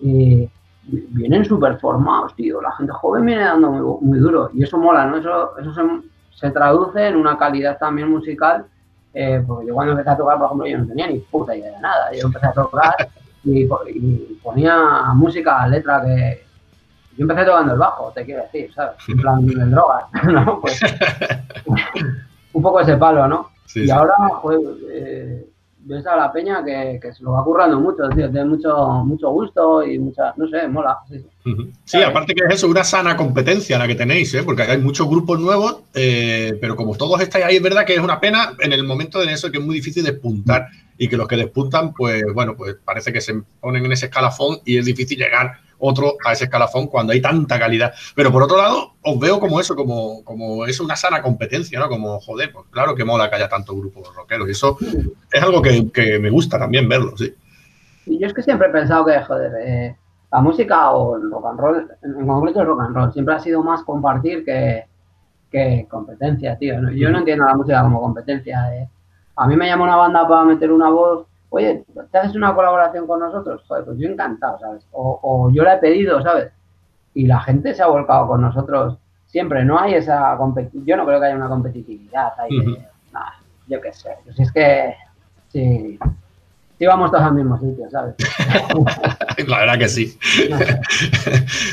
[0.03, 0.49] eh,
[0.83, 5.05] vienen súper formados tío la gente joven viene dando muy, muy, duro y eso mola
[5.05, 5.83] no eso eso se
[6.35, 8.65] se traduce en una calidad también musical,
[9.13, 11.71] eh, porque yo cuando empecé a tocar, por ejemplo, yo no tenía ni puta idea
[11.71, 12.95] de nada, yo empecé a tocar
[13.43, 14.75] y, y ponía
[15.15, 16.45] música, letra que...
[17.17, 18.95] Yo empecé tocando el bajo, te quiero decir, ¿sabes?
[19.09, 20.61] En plan, en drogas, ¿no?
[20.61, 20.79] Pues,
[22.53, 23.49] un poco ese palo, ¿no?
[23.65, 23.91] Sí, y sí.
[23.91, 24.59] ahora, pues,
[24.89, 25.50] eh,
[25.83, 29.29] ves a la peña que, que se lo va currando mucho, tío, tiene mucho, mucho
[29.31, 30.97] gusto y mucha, no sé, mola.
[31.09, 31.51] Sí, sí.
[31.51, 31.71] Ujú.
[31.83, 34.43] Sí, aparte que es eso, una sana competencia la que tenéis, ¿eh?
[34.43, 37.99] porque hay muchos grupos nuevos, eh, pero como todos estáis ahí, es verdad que es
[37.99, 40.67] una pena en el momento de eso que es muy difícil despuntar
[40.97, 44.59] y que los que despuntan, pues bueno, pues parece que se ponen en ese escalafón
[44.65, 47.93] y es difícil llegar otro a ese escalafón cuando hay tanta calidad.
[48.15, 51.89] Pero por otro lado, os veo como eso, como, como es una sana competencia, ¿no?
[51.89, 54.77] Como, joder, pues claro que mola que haya tantos grupos rockeros y eso
[55.31, 57.33] es algo que, que me gusta también verlo, sí.
[58.05, 59.95] Y yo es que siempre he pensado que, joder, eh,
[60.31, 63.39] la música o el rock and roll, en concreto el rock and roll, siempre ha
[63.39, 64.85] sido más compartir que,
[65.51, 66.75] que competencia, tío.
[66.91, 68.75] Yo no entiendo la música como competencia.
[68.75, 68.89] eh.
[69.35, 73.05] A mí me llama una banda para meter una voz, oye, ¿te haces una colaboración
[73.07, 73.63] con nosotros?
[73.67, 74.85] Joder, pues yo encantado, ¿sabes?
[74.91, 76.51] O, o yo la he pedido, ¿sabes?
[77.13, 78.97] Y la gente se ha volcado con nosotros
[79.27, 79.63] siempre.
[79.65, 82.59] No hay esa competición, yo no creo que haya una competitividad ahí.
[82.59, 82.81] de- Ujú.
[83.13, 83.31] nah,
[83.67, 84.17] yo qué sé.
[84.23, 84.95] Pues es que,
[85.49, 85.99] sí,
[86.81, 88.15] sí vamos todos al mismo sitio, ¿sabes?
[89.47, 90.17] La verdad que sí.
[90.49, 90.79] No sé.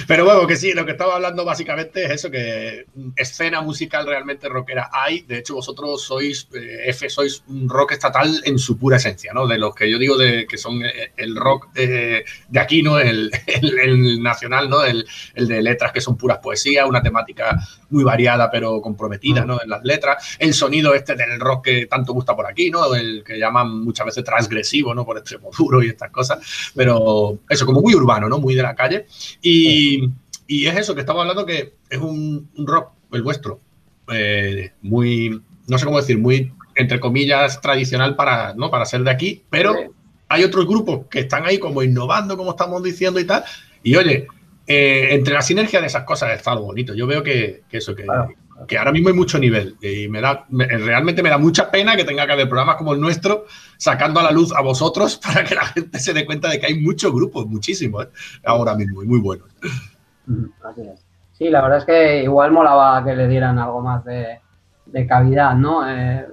[0.06, 2.84] Pero bueno, que sí, lo que estaba hablando básicamente es eso, que
[3.16, 5.22] escena musical realmente rockera hay.
[5.22, 9.46] De hecho, vosotros sois, eh, F, sois un rock estatal en su pura esencia, ¿no?
[9.46, 12.98] De los que yo digo de, que son eh, el rock eh, de aquí, ¿no?
[12.98, 14.84] El, el- el nacional, ¿no?
[14.84, 17.58] El, el de letras que son puras poesías, una temática
[17.90, 19.58] muy variada pero comprometida, ¿no?
[19.62, 20.36] En las letras.
[20.38, 22.94] El sonido este del rock que tanto gusta por aquí, ¿no?
[22.94, 24.97] El que llaman muchas veces transgresivo, ¿no?
[25.04, 26.72] Por extremo duro y estas cosas.
[26.74, 28.38] Pero eso, como muy urbano, ¿no?
[28.38, 29.06] Muy de la calle.
[29.42, 30.10] Y,
[30.46, 33.60] y es eso que estamos hablando que es un, un rock, el vuestro,
[34.12, 38.70] eh, muy, no sé cómo decir, muy, entre comillas, tradicional para, ¿no?
[38.70, 39.74] para ser de aquí, pero
[40.28, 43.44] hay otros grupos que están ahí como innovando, como estamos diciendo y tal.
[43.82, 44.26] Y oye,
[44.66, 46.94] eh, entre la sinergia de esas cosas está algo bonito.
[46.94, 48.28] Yo veo que, que eso, que, Claro.
[48.66, 51.96] Que ahora mismo hay mucho nivel y me da, me- realmente me da mucha pena
[51.96, 53.44] que tenga que haber programas como el nuestro
[53.76, 56.66] sacando a la luz a vosotros para que la gente se dé cuenta de que
[56.66, 58.08] hay muchos grupos, muchísimos, ¿eh?
[58.44, 59.48] ahora mismo y muy buenos.
[61.32, 64.40] Sí, la verdad es que igual molaba que le dieran algo más de,
[64.86, 65.88] de cavidad, ¿no?
[65.88, 66.26] Eh,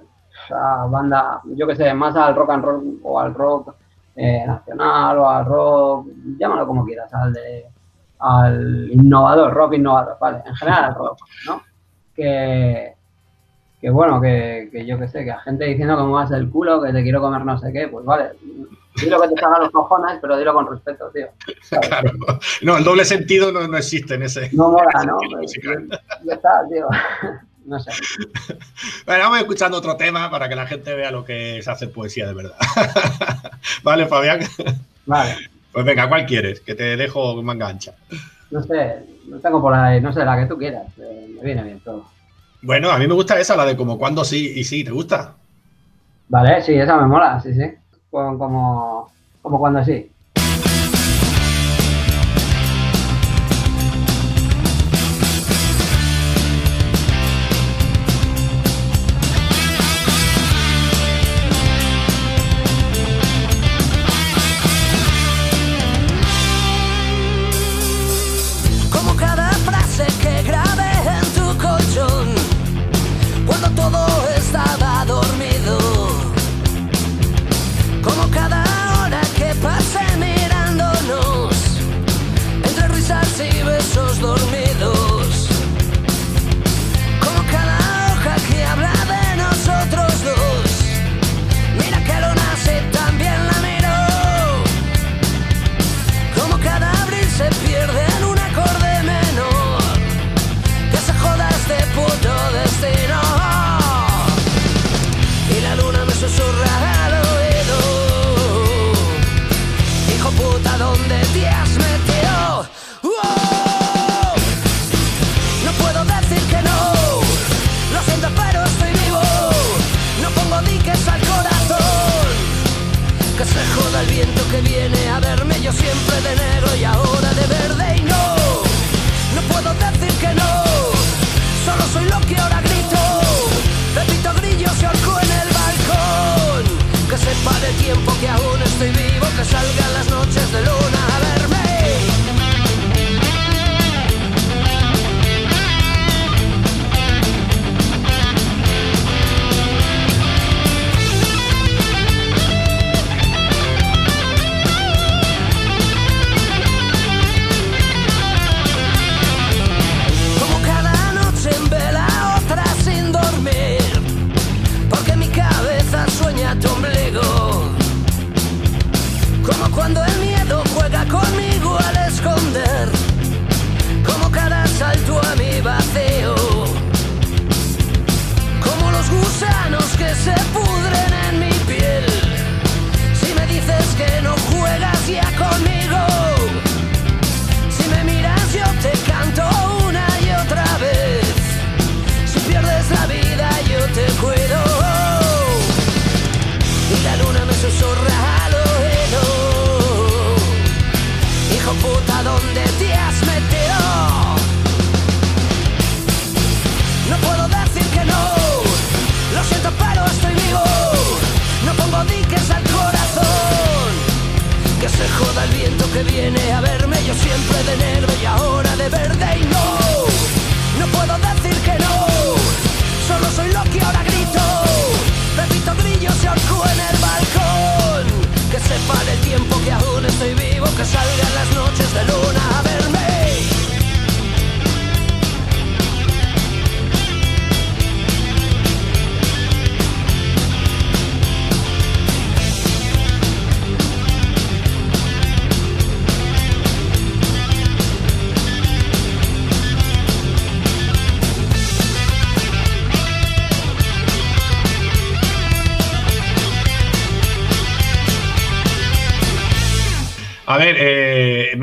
[0.52, 3.76] a banda, yo que sé, más al rock and roll o al rock
[4.16, 6.08] eh, nacional o al rock,
[6.40, 7.66] llámalo como quieras, al de
[8.20, 11.62] al innovador, rock innovador, vale, en general al rock, ¿no?
[12.16, 12.94] Que,
[13.82, 16.82] que bueno, que, que yo que sé, que a gente diciendo que muevas el culo,
[16.82, 18.32] que te quiero comer no sé qué, pues vale,
[18.96, 21.28] dilo que te salgan los cojones, pero dilo con respeto, tío.
[21.62, 21.88] ¿sabes?
[21.90, 22.12] Claro.
[22.62, 24.50] No, el doble sentido no, no existe en ese.
[24.54, 25.18] No mola, ese ¿no?
[25.40, 26.02] musical.
[26.24, 26.88] Ya está, tío.
[27.66, 27.90] No sé.
[29.08, 32.28] Bueno, vamos escuchando otro tema para que la gente vea lo que es hacer poesía
[32.28, 32.56] de verdad.
[33.84, 34.42] vale, Fabián.
[35.08, 35.50] Vale.
[35.72, 36.62] Pues venga, ¿cuál quieres?
[36.62, 37.96] Que te dejo manga ancha.
[38.56, 40.88] No sé, no tengo por ahí, no sé, la que tú quieras.
[40.98, 42.06] eh, me viene bien todo.
[42.62, 45.36] Bueno, a mí me gusta esa, la de como cuando sí y sí, ¿te gusta?
[46.30, 47.66] Vale, sí, esa me mola, sí, sí.
[48.10, 50.10] Como, como, como cuando sí.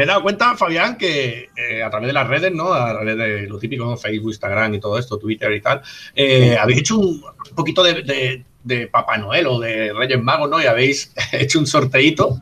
[0.03, 2.73] Me he dado cuenta, Fabián, que eh, a través de las redes, ¿no?
[2.73, 3.97] A través de lo típico, ¿no?
[3.97, 5.81] Facebook, Instagram y todo esto, Twitter y tal,
[6.15, 7.23] eh, habéis hecho un,
[7.55, 10.61] poquito de, de- de Papá Noel o de Reyes Magos, ¿no?
[10.61, 12.39] Y habéis hecho un sorteíto.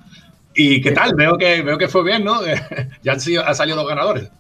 [0.55, 1.15] ¿Y qué tal?
[1.15, 2.41] Veo que, veo que fue bien, ¿no?
[3.03, 4.31] ya han, sido, han salido dos ganadores.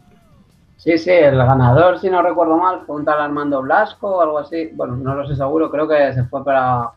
[0.76, 4.38] Sí, sí, el ganador, si no recuerdo mal, fue un tal Armando Blasco o algo
[4.38, 4.70] así.
[4.72, 6.88] Bueno, no lo sé seguro, creo que se fue para,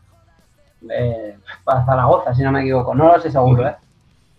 [0.90, 2.94] eh, para Zaragoza, si no me equivoco.
[2.94, 3.74] No lo sé seguro, ¿eh?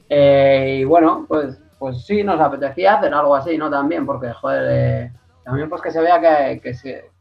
[0.09, 3.69] Eh, y bueno, pues, pues sí, nos apetecía hacer algo así, ¿no?
[3.69, 5.11] También, porque, joder, eh,
[5.43, 7.11] también pues que se vea que, que se...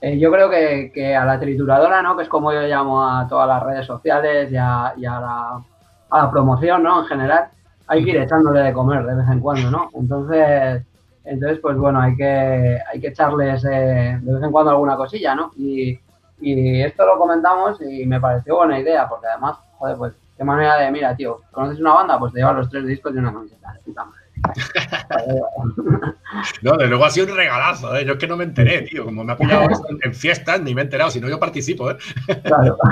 [0.00, 2.16] eh, yo creo que, que a la trituradora, ¿no?
[2.16, 5.62] Que es como yo llamo a todas las redes sociales y a, y a la,
[6.10, 7.00] a la promoción, ¿no?
[7.00, 7.48] En general,
[7.86, 9.90] hay que ir echándole de comer de vez en cuando, ¿no?
[9.94, 10.82] Entonces,
[11.24, 15.34] entonces pues bueno, hay que, hay que echarles eh, de vez en cuando alguna cosilla,
[15.34, 15.52] ¿no?
[15.56, 15.98] Y,
[16.40, 20.76] y esto lo comentamos y me pareció buena idea, porque además, joder, pues qué manera
[20.76, 22.18] de, mira, tío, ¿conoces una banda?
[22.18, 24.24] Pues te llevas los tres discos y una camiseta, de puta madre.
[26.62, 28.04] No, desde luego ha sido un regalazo, ¿eh?
[28.04, 29.04] Yo es que no me enteré, tío.
[29.04, 31.10] Como me ha pillado en, en fiestas, ni me he enterado.
[31.10, 31.96] Si no, yo participo, ¿eh?
[32.42, 32.76] Claro.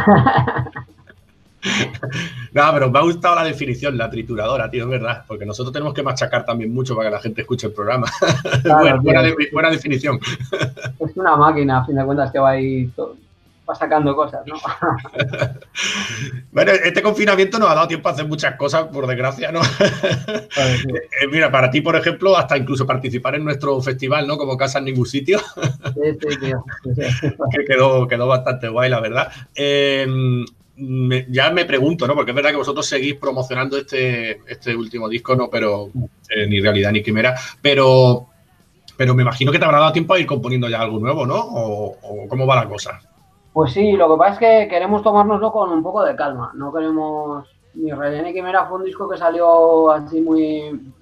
[2.52, 5.24] No, pero me ha gustado la definición, la trituradora, tío, es verdad.
[5.28, 8.08] Porque nosotros tenemos que machacar también mucho para que la gente escuche el programa.
[8.64, 10.18] Claro, buena, buena de- buena definición.
[10.98, 12.90] Es una máquina, a fin de cuentas, que va ahí,
[13.68, 14.56] va sacando cosas, ¿no?
[16.50, 19.62] Bueno, este confinamiento nos ha dado tiempo a hacer muchas cosas, por desgracia, ¿no?
[19.64, 19.84] Sí,
[21.22, 24.36] Eh, mira, para ti, por ejemplo, hasta incluso participar en nuestro festival, ¿no?
[24.36, 26.64] Como Casa en Ningún Sitio, sí, sí, tío.
[26.84, 26.90] Sí,
[27.20, 27.28] sí.
[27.50, 29.32] que quedó, quedó bastante guay, la verdad.
[29.54, 30.06] Eh,
[30.76, 32.14] me- ya me pregunto, ¿no?
[32.14, 35.48] Porque es verdad que vosotros seguís promocionando este, este último disco, ¿no?
[35.50, 35.90] Pero
[36.30, 37.34] eh, ni realidad ni quimera.
[37.60, 38.28] Pero,
[38.96, 41.36] pero me imagino que te habrá dado tiempo a ir componiendo ya algo nuevo, ¿no?
[41.36, 43.00] ¿O, o cómo va la cosa?
[43.52, 46.50] Pues sí, lo que pasa es que queremos tomárnoslo con un poco de calma.
[46.54, 47.46] No queremos.
[47.74, 50.92] Mi Rellena y Quimera fue un disco que salió así muy.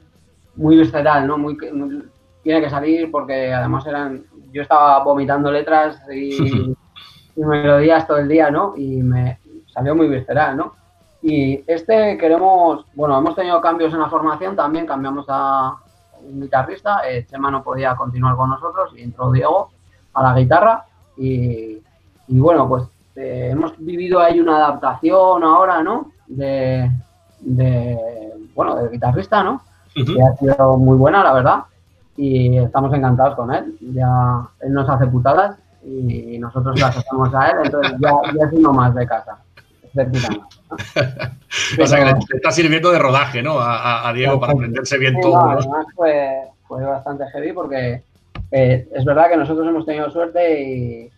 [0.57, 1.39] Muy visceral, ¿no?
[1.39, 2.05] Muy, muy-
[2.43, 4.25] tiene que salir porque además eran.
[4.53, 6.75] Yo estaba vomitando letras y,
[7.37, 8.75] y melodías todo el día, ¿no?
[8.77, 9.39] Y me
[9.73, 10.75] salió muy visceral, ¿no?
[11.23, 12.85] Y este queremos.
[12.95, 14.87] Bueno, hemos tenido cambios en la formación también.
[14.87, 15.77] Cambiamos a
[16.23, 17.09] un guitarrista.
[17.09, 19.71] eh, Chema no podía continuar con nosotros y entró Diego
[20.15, 20.85] a la guitarra.
[21.17, 21.79] Y,
[22.31, 22.85] y bueno, pues
[23.17, 26.13] eh, hemos vivido ahí una adaptación ahora, ¿no?
[26.27, 26.91] De,
[27.41, 27.99] de,
[28.55, 29.61] bueno, del guitarrista, ¿no?
[29.97, 30.15] Ujú.
[30.15, 31.61] Que ha sido muy buena, la verdad.
[32.17, 33.77] Y estamos encantados con él.
[33.81, 38.53] Ya él nos hace putadas y nosotros las hacemos a él, entonces ya, ya es
[38.53, 39.39] uno más de casa.
[39.95, 40.07] Más.
[41.81, 43.59] O sea, que Pero- le está sirviendo de rodaje, ¿no?
[43.59, 45.37] A, a- Diego para aprenderse bien Sí, todo.
[45.37, 45.51] no, ¿no?
[45.59, 48.03] además fue, fue bastante heavy porque
[48.53, 51.11] eh, es verdad que nosotros hemos tenido suerte y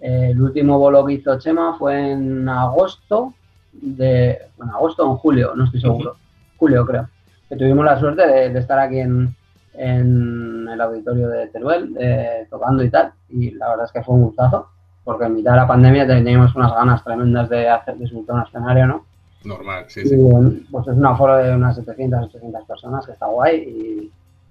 [0.00, 3.34] el último bolo que hizo Chema fue en agosto,
[3.72, 6.16] de, bueno, agosto o en julio, no estoy seguro,
[6.56, 7.08] julio creo,
[7.48, 9.34] que tuvimos la suerte de, de estar aquí en,
[9.74, 14.14] en el auditorio de Teruel eh, tocando y tal, y la verdad es que fue
[14.14, 14.68] un gustazo,
[15.04, 18.34] porque en mitad de la pandemia teníamos unas ganas tremendas de hacer de subir a
[18.34, 19.04] un escenario, ¿no?
[19.44, 20.66] Normal, sí, Y, sí.
[20.70, 24.10] pues es un aforo de unas 700, 800 personas que está guay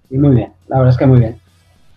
[0.10, 1.40] y, y muy bien, la verdad es que muy bien.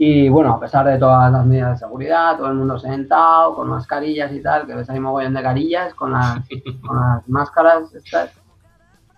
[0.01, 3.69] Y bueno, a pesar de todas las medidas de seguridad, todo el mundo sentado, con
[3.69, 6.39] mascarillas y tal, que ves ahí mogollón de carillas con las,
[6.87, 8.31] con las máscaras estas.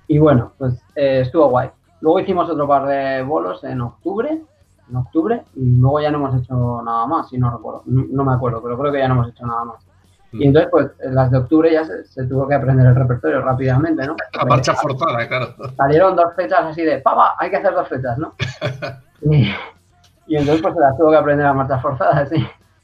[0.09, 1.71] Y bueno, pues eh, estuvo guay.
[2.01, 4.43] Luego hicimos otro par de bolos en octubre,
[4.89, 8.25] en octubre, y luego ya no hemos hecho nada más, si no recuerdo, no, no
[8.25, 9.87] me acuerdo, pero creo que ya no hemos hecho nada más.
[10.33, 13.43] Y entonces, pues, en las de octubre ya se, se tuvo que aprender el repertorio
[13.43, 14.17] rápidamente, ¿no?
[14.39, 15.55] A marcha forzada, claro.
[15.77, 18.35] Salieron dos fechas así de, pava, hay que hacer dos fechas, ¿no?
[20.31, 22.37] Y, entonces, pues, se las tuvo que aprender a marcha forzada, sí.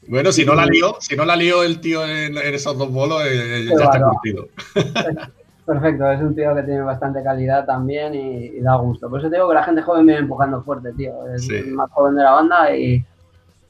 [0.09, 2.91] Bueno, si no la lió, si no la lió el tío en, en esos dos
[2.93, 4.11] bolos, eh, ya está bárbaro.
[4.13, 4.47] curtido.
[5.67, 9.09] Perfecto, es un tío que tiene bastante calidad también y, y da gusto.
[9.11, 11.13] Por eso te digo que la gente joven viene empujando fuerte, tío.
[11.35, 11.57] Es Sí.
[11.57, 13.05] el más joven de la banda y,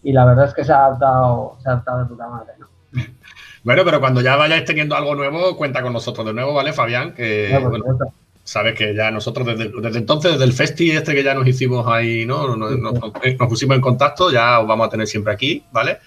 [0.03, 2.67] y la verdad es que se ha adaptado, se ha adaptado de puta madre, ¿no?
[3.65, 7.13] Bueno, pero cuando ya vayáis teniendo algo nuevo, cuenta con nosotros de nuevo, ¿vale, Fabián?
[7.15, 7.85] Que No, bueno.
[8.47, 11.87] Sabes que ya nosotros desde, desde entonces, desde el festi este que ya nos hicimos
[11.89, 12.57] ahí, ¿no?
[12.57, 15.99] Nos, nos- nos pusimos en contacto, ya os vamos a tener siempre aquí, ¿vale?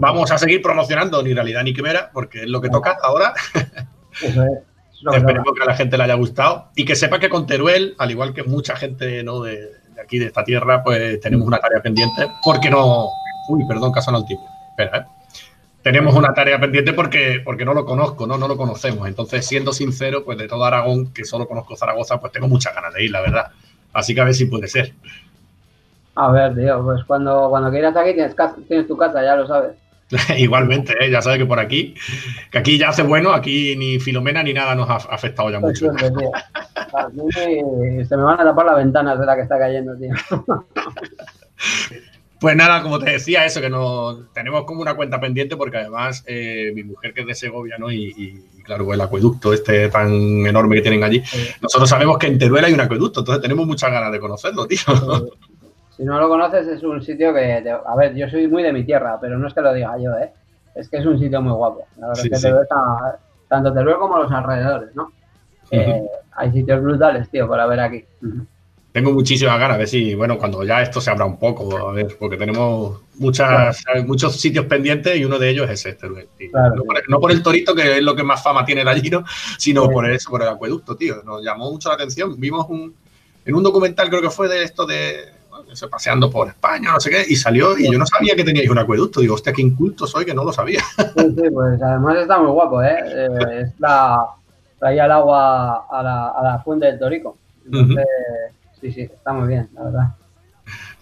[0.00, 3.34] Vamos a seguir promocionando Ni Realidad Ni Quimera, porque es lo que toca ahora.
[4.22, 4.50] Eso es.
[5.16, 8.10] Esperemos que a la gente le haya gustado y que sepa que con Teruel, al
[8.10, 9.42] igual que mucha gente ¿no?
[9.42, 9.56] de,
[9.94, 13.08] de aquí, de esta tierra, pues tenemos una tarea pendiente porque no...
[13.50, 14.46] Uy, perdón, que ha sonado el timbre.
[14.70, 15.04] Espera, ¿eh?
[15.84, 18.38] Tenemos una tarea pendiente porque, porque no lo conozco, ¿no?
[18.38, 19.06] no lo conocemos.
[19.06, 22.94] Entonces, siendo sincero, pues de todo Aragón, que solo conozco Zaragoza, pues tengo muchas ganas
[22.94, 23.52] de ir, la verdad.
[23.92, 24.94] Así que a ver si puede ser.
[26.16, 29.46] A ver, tío, pues cuando, cuando quieras aquí tienes, casa- tienes tu casa, ya lo
[29.46, 29.72] sabes.
[30.38, 31.10] Igualmente, ¿eh?
[31.10, 31.94] ya sabes que por aquí,
[32.50, 35.90] que aquí ya hace bueno, aquí ni Filomena ni nada nos ha afectado ya mucho.
[35.92, 36.30] tío.
[37.12, 40.12] Mí se me van a tapar las ventanas de la que está cayendo, tío.
[42.44, 46.22] Pues nada, como te decía, eso, que nos tenemos como una cuenta pendiente porque además
[46.26, 47.90] eh, mi mujer que es de Segovia, ¿no?
[47.90, 51.22] Y, y, claro, el acueducto este tan enorme que tienen allí,
[51.62, 54.78] nosotros sabemos que en Teruel hay un acueducto, entonces tenemos muchas ganas de conocerlo, tío.
[55.96, 57.60] Si no lo conoces, es un sitio que.
[57.62, 59.96] te- a ver, yo soy muy de mi tierra, pero no es que lo diga
[59.98, 60.30] yo, ¿eh?
[60.74, 61.86] Es que es un sitio muy guapo.
[61.98, 62.42] La verdad Sí, es que sí.
[62.42, 63.18] Teruel está-
[63.48, 65.10] tanto Teruel como los alrededores, ¿no?
[65.70, 68.04] Eh, hay sitios brutales, tío, para ver aquí.
[68.94, 71.92] Tengo muchísimas ganas, a ver si, bueno, cuando ya esto se abra un poco, a
[71.92, 76.06] ver, porque tenemos muchas, muchos sitios pendientes y uno de ellos es este,
[76.48, 76.76] Claro.
[76.76, 79.10] no, por, no por el torito, que es lo que más fama tiene de allí,
[79.10, 79.24] ¿no?
[79.58, 79.88] Sino Sí.
[79.92, 81.24] por eso, por el acueducto, tío.
[81.24, 82.38] Nos llamó mucho la atención.
[82.38, 82.94] Vimos un,
[83.44, 87.10] en un documental, creo que fue de esto de bueno, paseando por España, no sé
[87.10, 89.20] qué, y salió, y yo no sabía que teníais un acueducto.
[89.20, 90.84] Digo, hostia, qué inculto soy, que no lo sabía.
[91.16, 92.96] Sí, sí, pues además está muy guapo, ¿eh?
[93.04, 93.28] Eh,
[93.62, 94.24] es la.
[94.78, 97.36] traía el agua a la, a la fuente del Torico.
[97.64, 98.04] Entonces,
[98.84, 100.08] sí, sí, está muy bien, la verdad.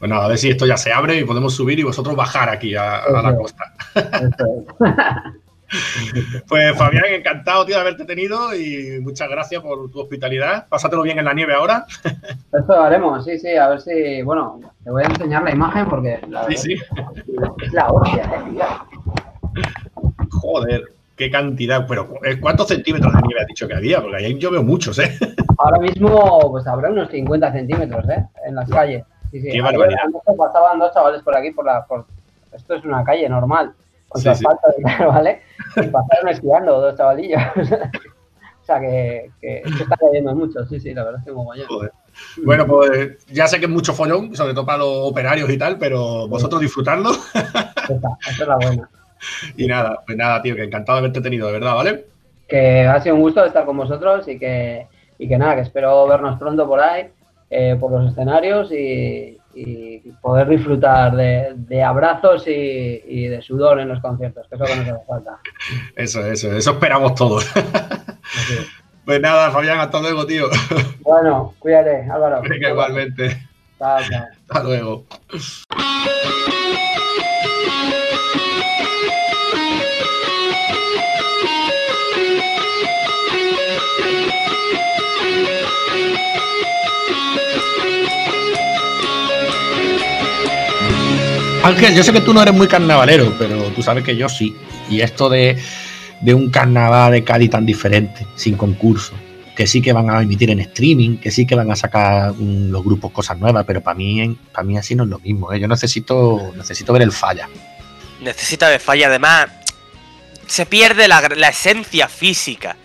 [0.00, 2.74] Nada, a ver si esto ya se abre y podemos subir y vosotros bajar aquí
[2.76, 3.72] a, a la costa.
[6.48, 10.68] Pues Fabián, encantado, tío, de haberte tenido y muchas gracias por tu hospitalidad.
[10.68, 11.86] Pásatelo bien en la nieve ahora.
[12.04, 14.20] Eso lo haremos, sí, sí, a ver si.
[14.20, 16.74] Bueno, te voy a enseñar la imagen porque la Sí, sí.
[17.62, 19.62] es la hostia, eh.
[20.30, 20.92] Joder,
[21.22, 21.86] qué cantidad.
[21.86, 24.00] Pero, eh, ¿cuántos centímetros de nieve has dicho que había?
[24.00, 25.16] Porque ahí yo veo muchos, ¿eh?
[25.58, 28.26] Ahora mismo, pues habrá unos 50 centímetros, ¿eh?
[28.46, 29.04] En las calles.
[29.30, 29.44] Sí, sí.
[29.44, 30.00] Qué Ayer barbaridad.
[30.04, 31.84] anoche pasaban dos chavales por aquí, por la.
[31.86, 32.06] Por...
[32.52, 33.72] Esto es una calle normal,
[34.08, 34.68] con Sí, asfalto
[35.06, 35.42] ¿vale?
[35.76, 37.40] Y pasaron esquiando dos chavalillos.
[37.56, 41.32] o sea que, que, es que está cayendo mucho, sí, sí, la verdad es que
[41.32, 41.66] mogollón.
[42.44, 45.78] Bueno, pues ya sé que es mucho follón, sobre todo para los operarios y tal,
[45.78, 47.10] pero vosotros disfrutadlo.
[47.12, 48.90] Esa, esa es la buena.
[49.56, 52.04] Y nada, pues nada, tío, que encantado de haberte tenido, de verdad, ¿vale?
[52.48, 54.86] que ha sido un gusto estar con vosotros y que,
[55.18, 57.08] y que nada, que espero vernos pronto por ahí,
[57.48, 63.80] eh, por los escenarios y, y poder disfrutar de, de abrazos y, y de sudor
[63.80, 65.38] en los conciertos, que eso que nos hace falta.
[65.96, 67.50] Eso, eso, eso esperamos todos.
[69.04, 70.46] Pues nada, Fabián, hasta luego, tío.
[71.00, 72.40] Bueno, cuídate, Álvaro.
[72.48, 73.36] Venga, igualmente.
[73.80, 75.04] Hasta luego.
[91.64, 94.54] Ángel, yo sé que tú no eres muy carnavalero, pero tú sabes que yo sí.
[94.90, 95.56] Y esto de,
[96.20, 99.12] de un carnaval de Cádiz tan diferente, sin concurso,
[99.56, 102.82] que sí que van a emitir en streaming, que sí que van a sacar los
[102.84, 105.52] grupos cosas nuevas, pero para mí, para mí así no es lo mismo.
[105.52, 105.60] ¿eh?
[105.60, 107.48] Yo necesito, necesito ver el falla.
[108.20, 109.46] Necesita de falla, además.
[110.46, 112.76] Se pierde la, la esencia física.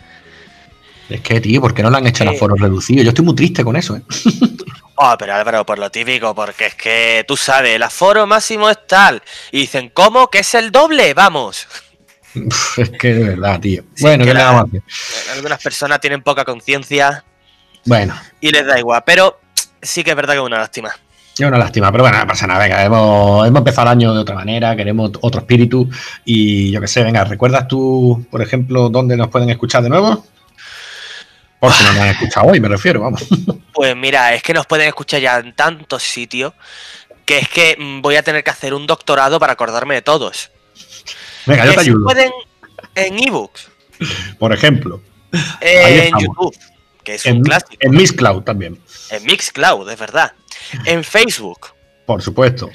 [1.10, 2.36] Es que, tío, ¿por qué no le han hecho el Sí.
[2.36, 3.02] aforo reducido?
[3.02, 4.02] Yo estoy muy triste con eso, ¿eh?
[5.00, 8.78] Oh, pero Álvaro, por lo típico, porque es que tú sabes, el aforo máximo es
[8.88, 9.22] tal.
[9.52, 10.28] Y dicen, ¿cómo?
[10.30, 11.14] ¿Que es el doble?
[11.14, 11.68] Vamos.
[12.78, 13.84] es que de verdad, tío.
[13.94, 14.82] Sí, bueno, que ¿qué le la- vamos a hacer?
[15.36, 17.24] Algunas personas tienen poca conciencia
[17.86, 19.40] Bueno, y les da igual, pero
[19.82, 20.90] sí que es verdad que es una lástima.
[21.38, 22.60] es una lástima, pero bueno, no pasa nada.
[22.64, 25.88] Venga, hemos, hemos empezado el año de otra manera, queremos otro espíritu.
[26.26, 30.26] Y yo qué sé, venga, ¿recuerdas tú, por ejemplo, dónde nos pueden escuchar de nuevo?
[31.60, 33.26] Por si no nos han escuchado hoy, me refiero, vamos.
[33.74, 36.54] Pues mira, es que nos pueden escuchar ya en tantos sitios
[37.26, 40.50] que es que mm, voy a tener que hacer un doctorado para acordarme de todos.
[41.46, 42.04] Venga, yo te ayudo.
[42.06, 42.32] pueden
[42.96, 43.70] en ebooks,
[44.40, 45.02] Por ejemplo.
[45.62, 46.12] en.
[46.18, 46.58] YouTube,
[47.04, 48.80] que es En, un clásico, en Miss Cloud también,
[49.12, 50.34] en Mixcloud, es verdad,
[50.86, 51.68] en Facebook,
[52.08, 52.70] por supuesto.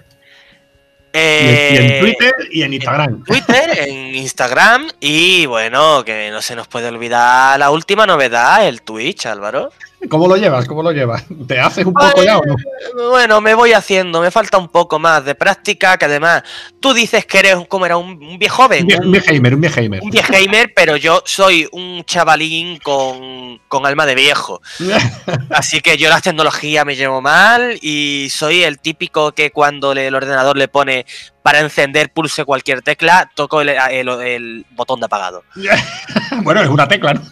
[1.14, 3.24] Y en, eh, y en Twitter y en Instagram.
[3.24, 8.82] Twitter, en Instagram y bueno, que no se nos puede olvidar la última novedad, el
[8.82, 9.70] Twitch, Álvaro.
[10.09, 10.66] ¿Cómo lo llevas?
[10.66, 11.24] ¿Cómo lo llevas?
[11.46, 12.57] ¿Te haces un poco ya o no?
[13.11, 16.42] Bueno, me voy haciendo, me falta un poco más de práctica, que además
[16.80, 19.55] tú dices que eres como era un, un viejo joven, Un vie- un viejamer,
[20.03, 24.61] un viejamer, pero yo soy un chavalín con, con alma de viejo.
[25.50, 30.09] Así que yo las tecnologías me llevo mal y soy el típico que cuando le-
[30.09, 31.07] el ordenador le pone
[31.42, 35.42] para encender pulse cualquier tecla, toco el, el- el botón de apagado.
[36.42, 37.22] bueno, es una tecla, ¿no?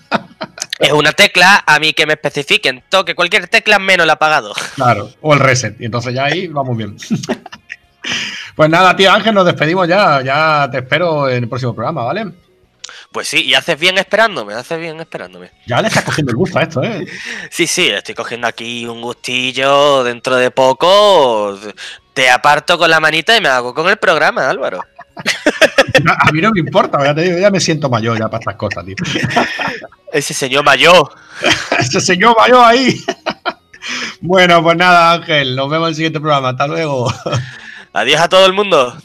[0.80, 4.54] Es una tecla, a mí que me especifiquen, toque cualquier tecla menos el apagado.
[4.74, 5.78] Claro, o el reset.
[5.78, 6.96] Y entonces ya ahí vamos bien.
[8.56, 10.22] pues nada, tío Ángel, nos despedimos ya.
[10.22, 12.32] Ya te espero en el próximo programa, ¿vale?
[13.12, 15.50] Pues sí, y haces bien esperándome, haces bien esperándome.
[15.66, 17.06] Ya le estás cogiendo el gusto a esto, ¿eh?
[17.50, 21.58] Sí, sí, estoy cogiendo aquí un gustillo dentro de poco.
[22.14, 24.80] Te aparto con la manita y me hago con el programa, Álvaro.
[26.20, 28.56] A mí no me importa, ya te digo, ya me siento mayor ya para estas
[28.56, 28.94] cosas, tío.
[30.12, 31.12] Ese señor mayor.
[31.78, 33.02] Ese señor mayor ahí.
[34.20, 36.50] bueno, pues nada, Ángel, nos vemos en el siguiente programa.
[36.50, 37.12] Hasta luego.
[37.92, 38.96] Adiós a todo el mundo.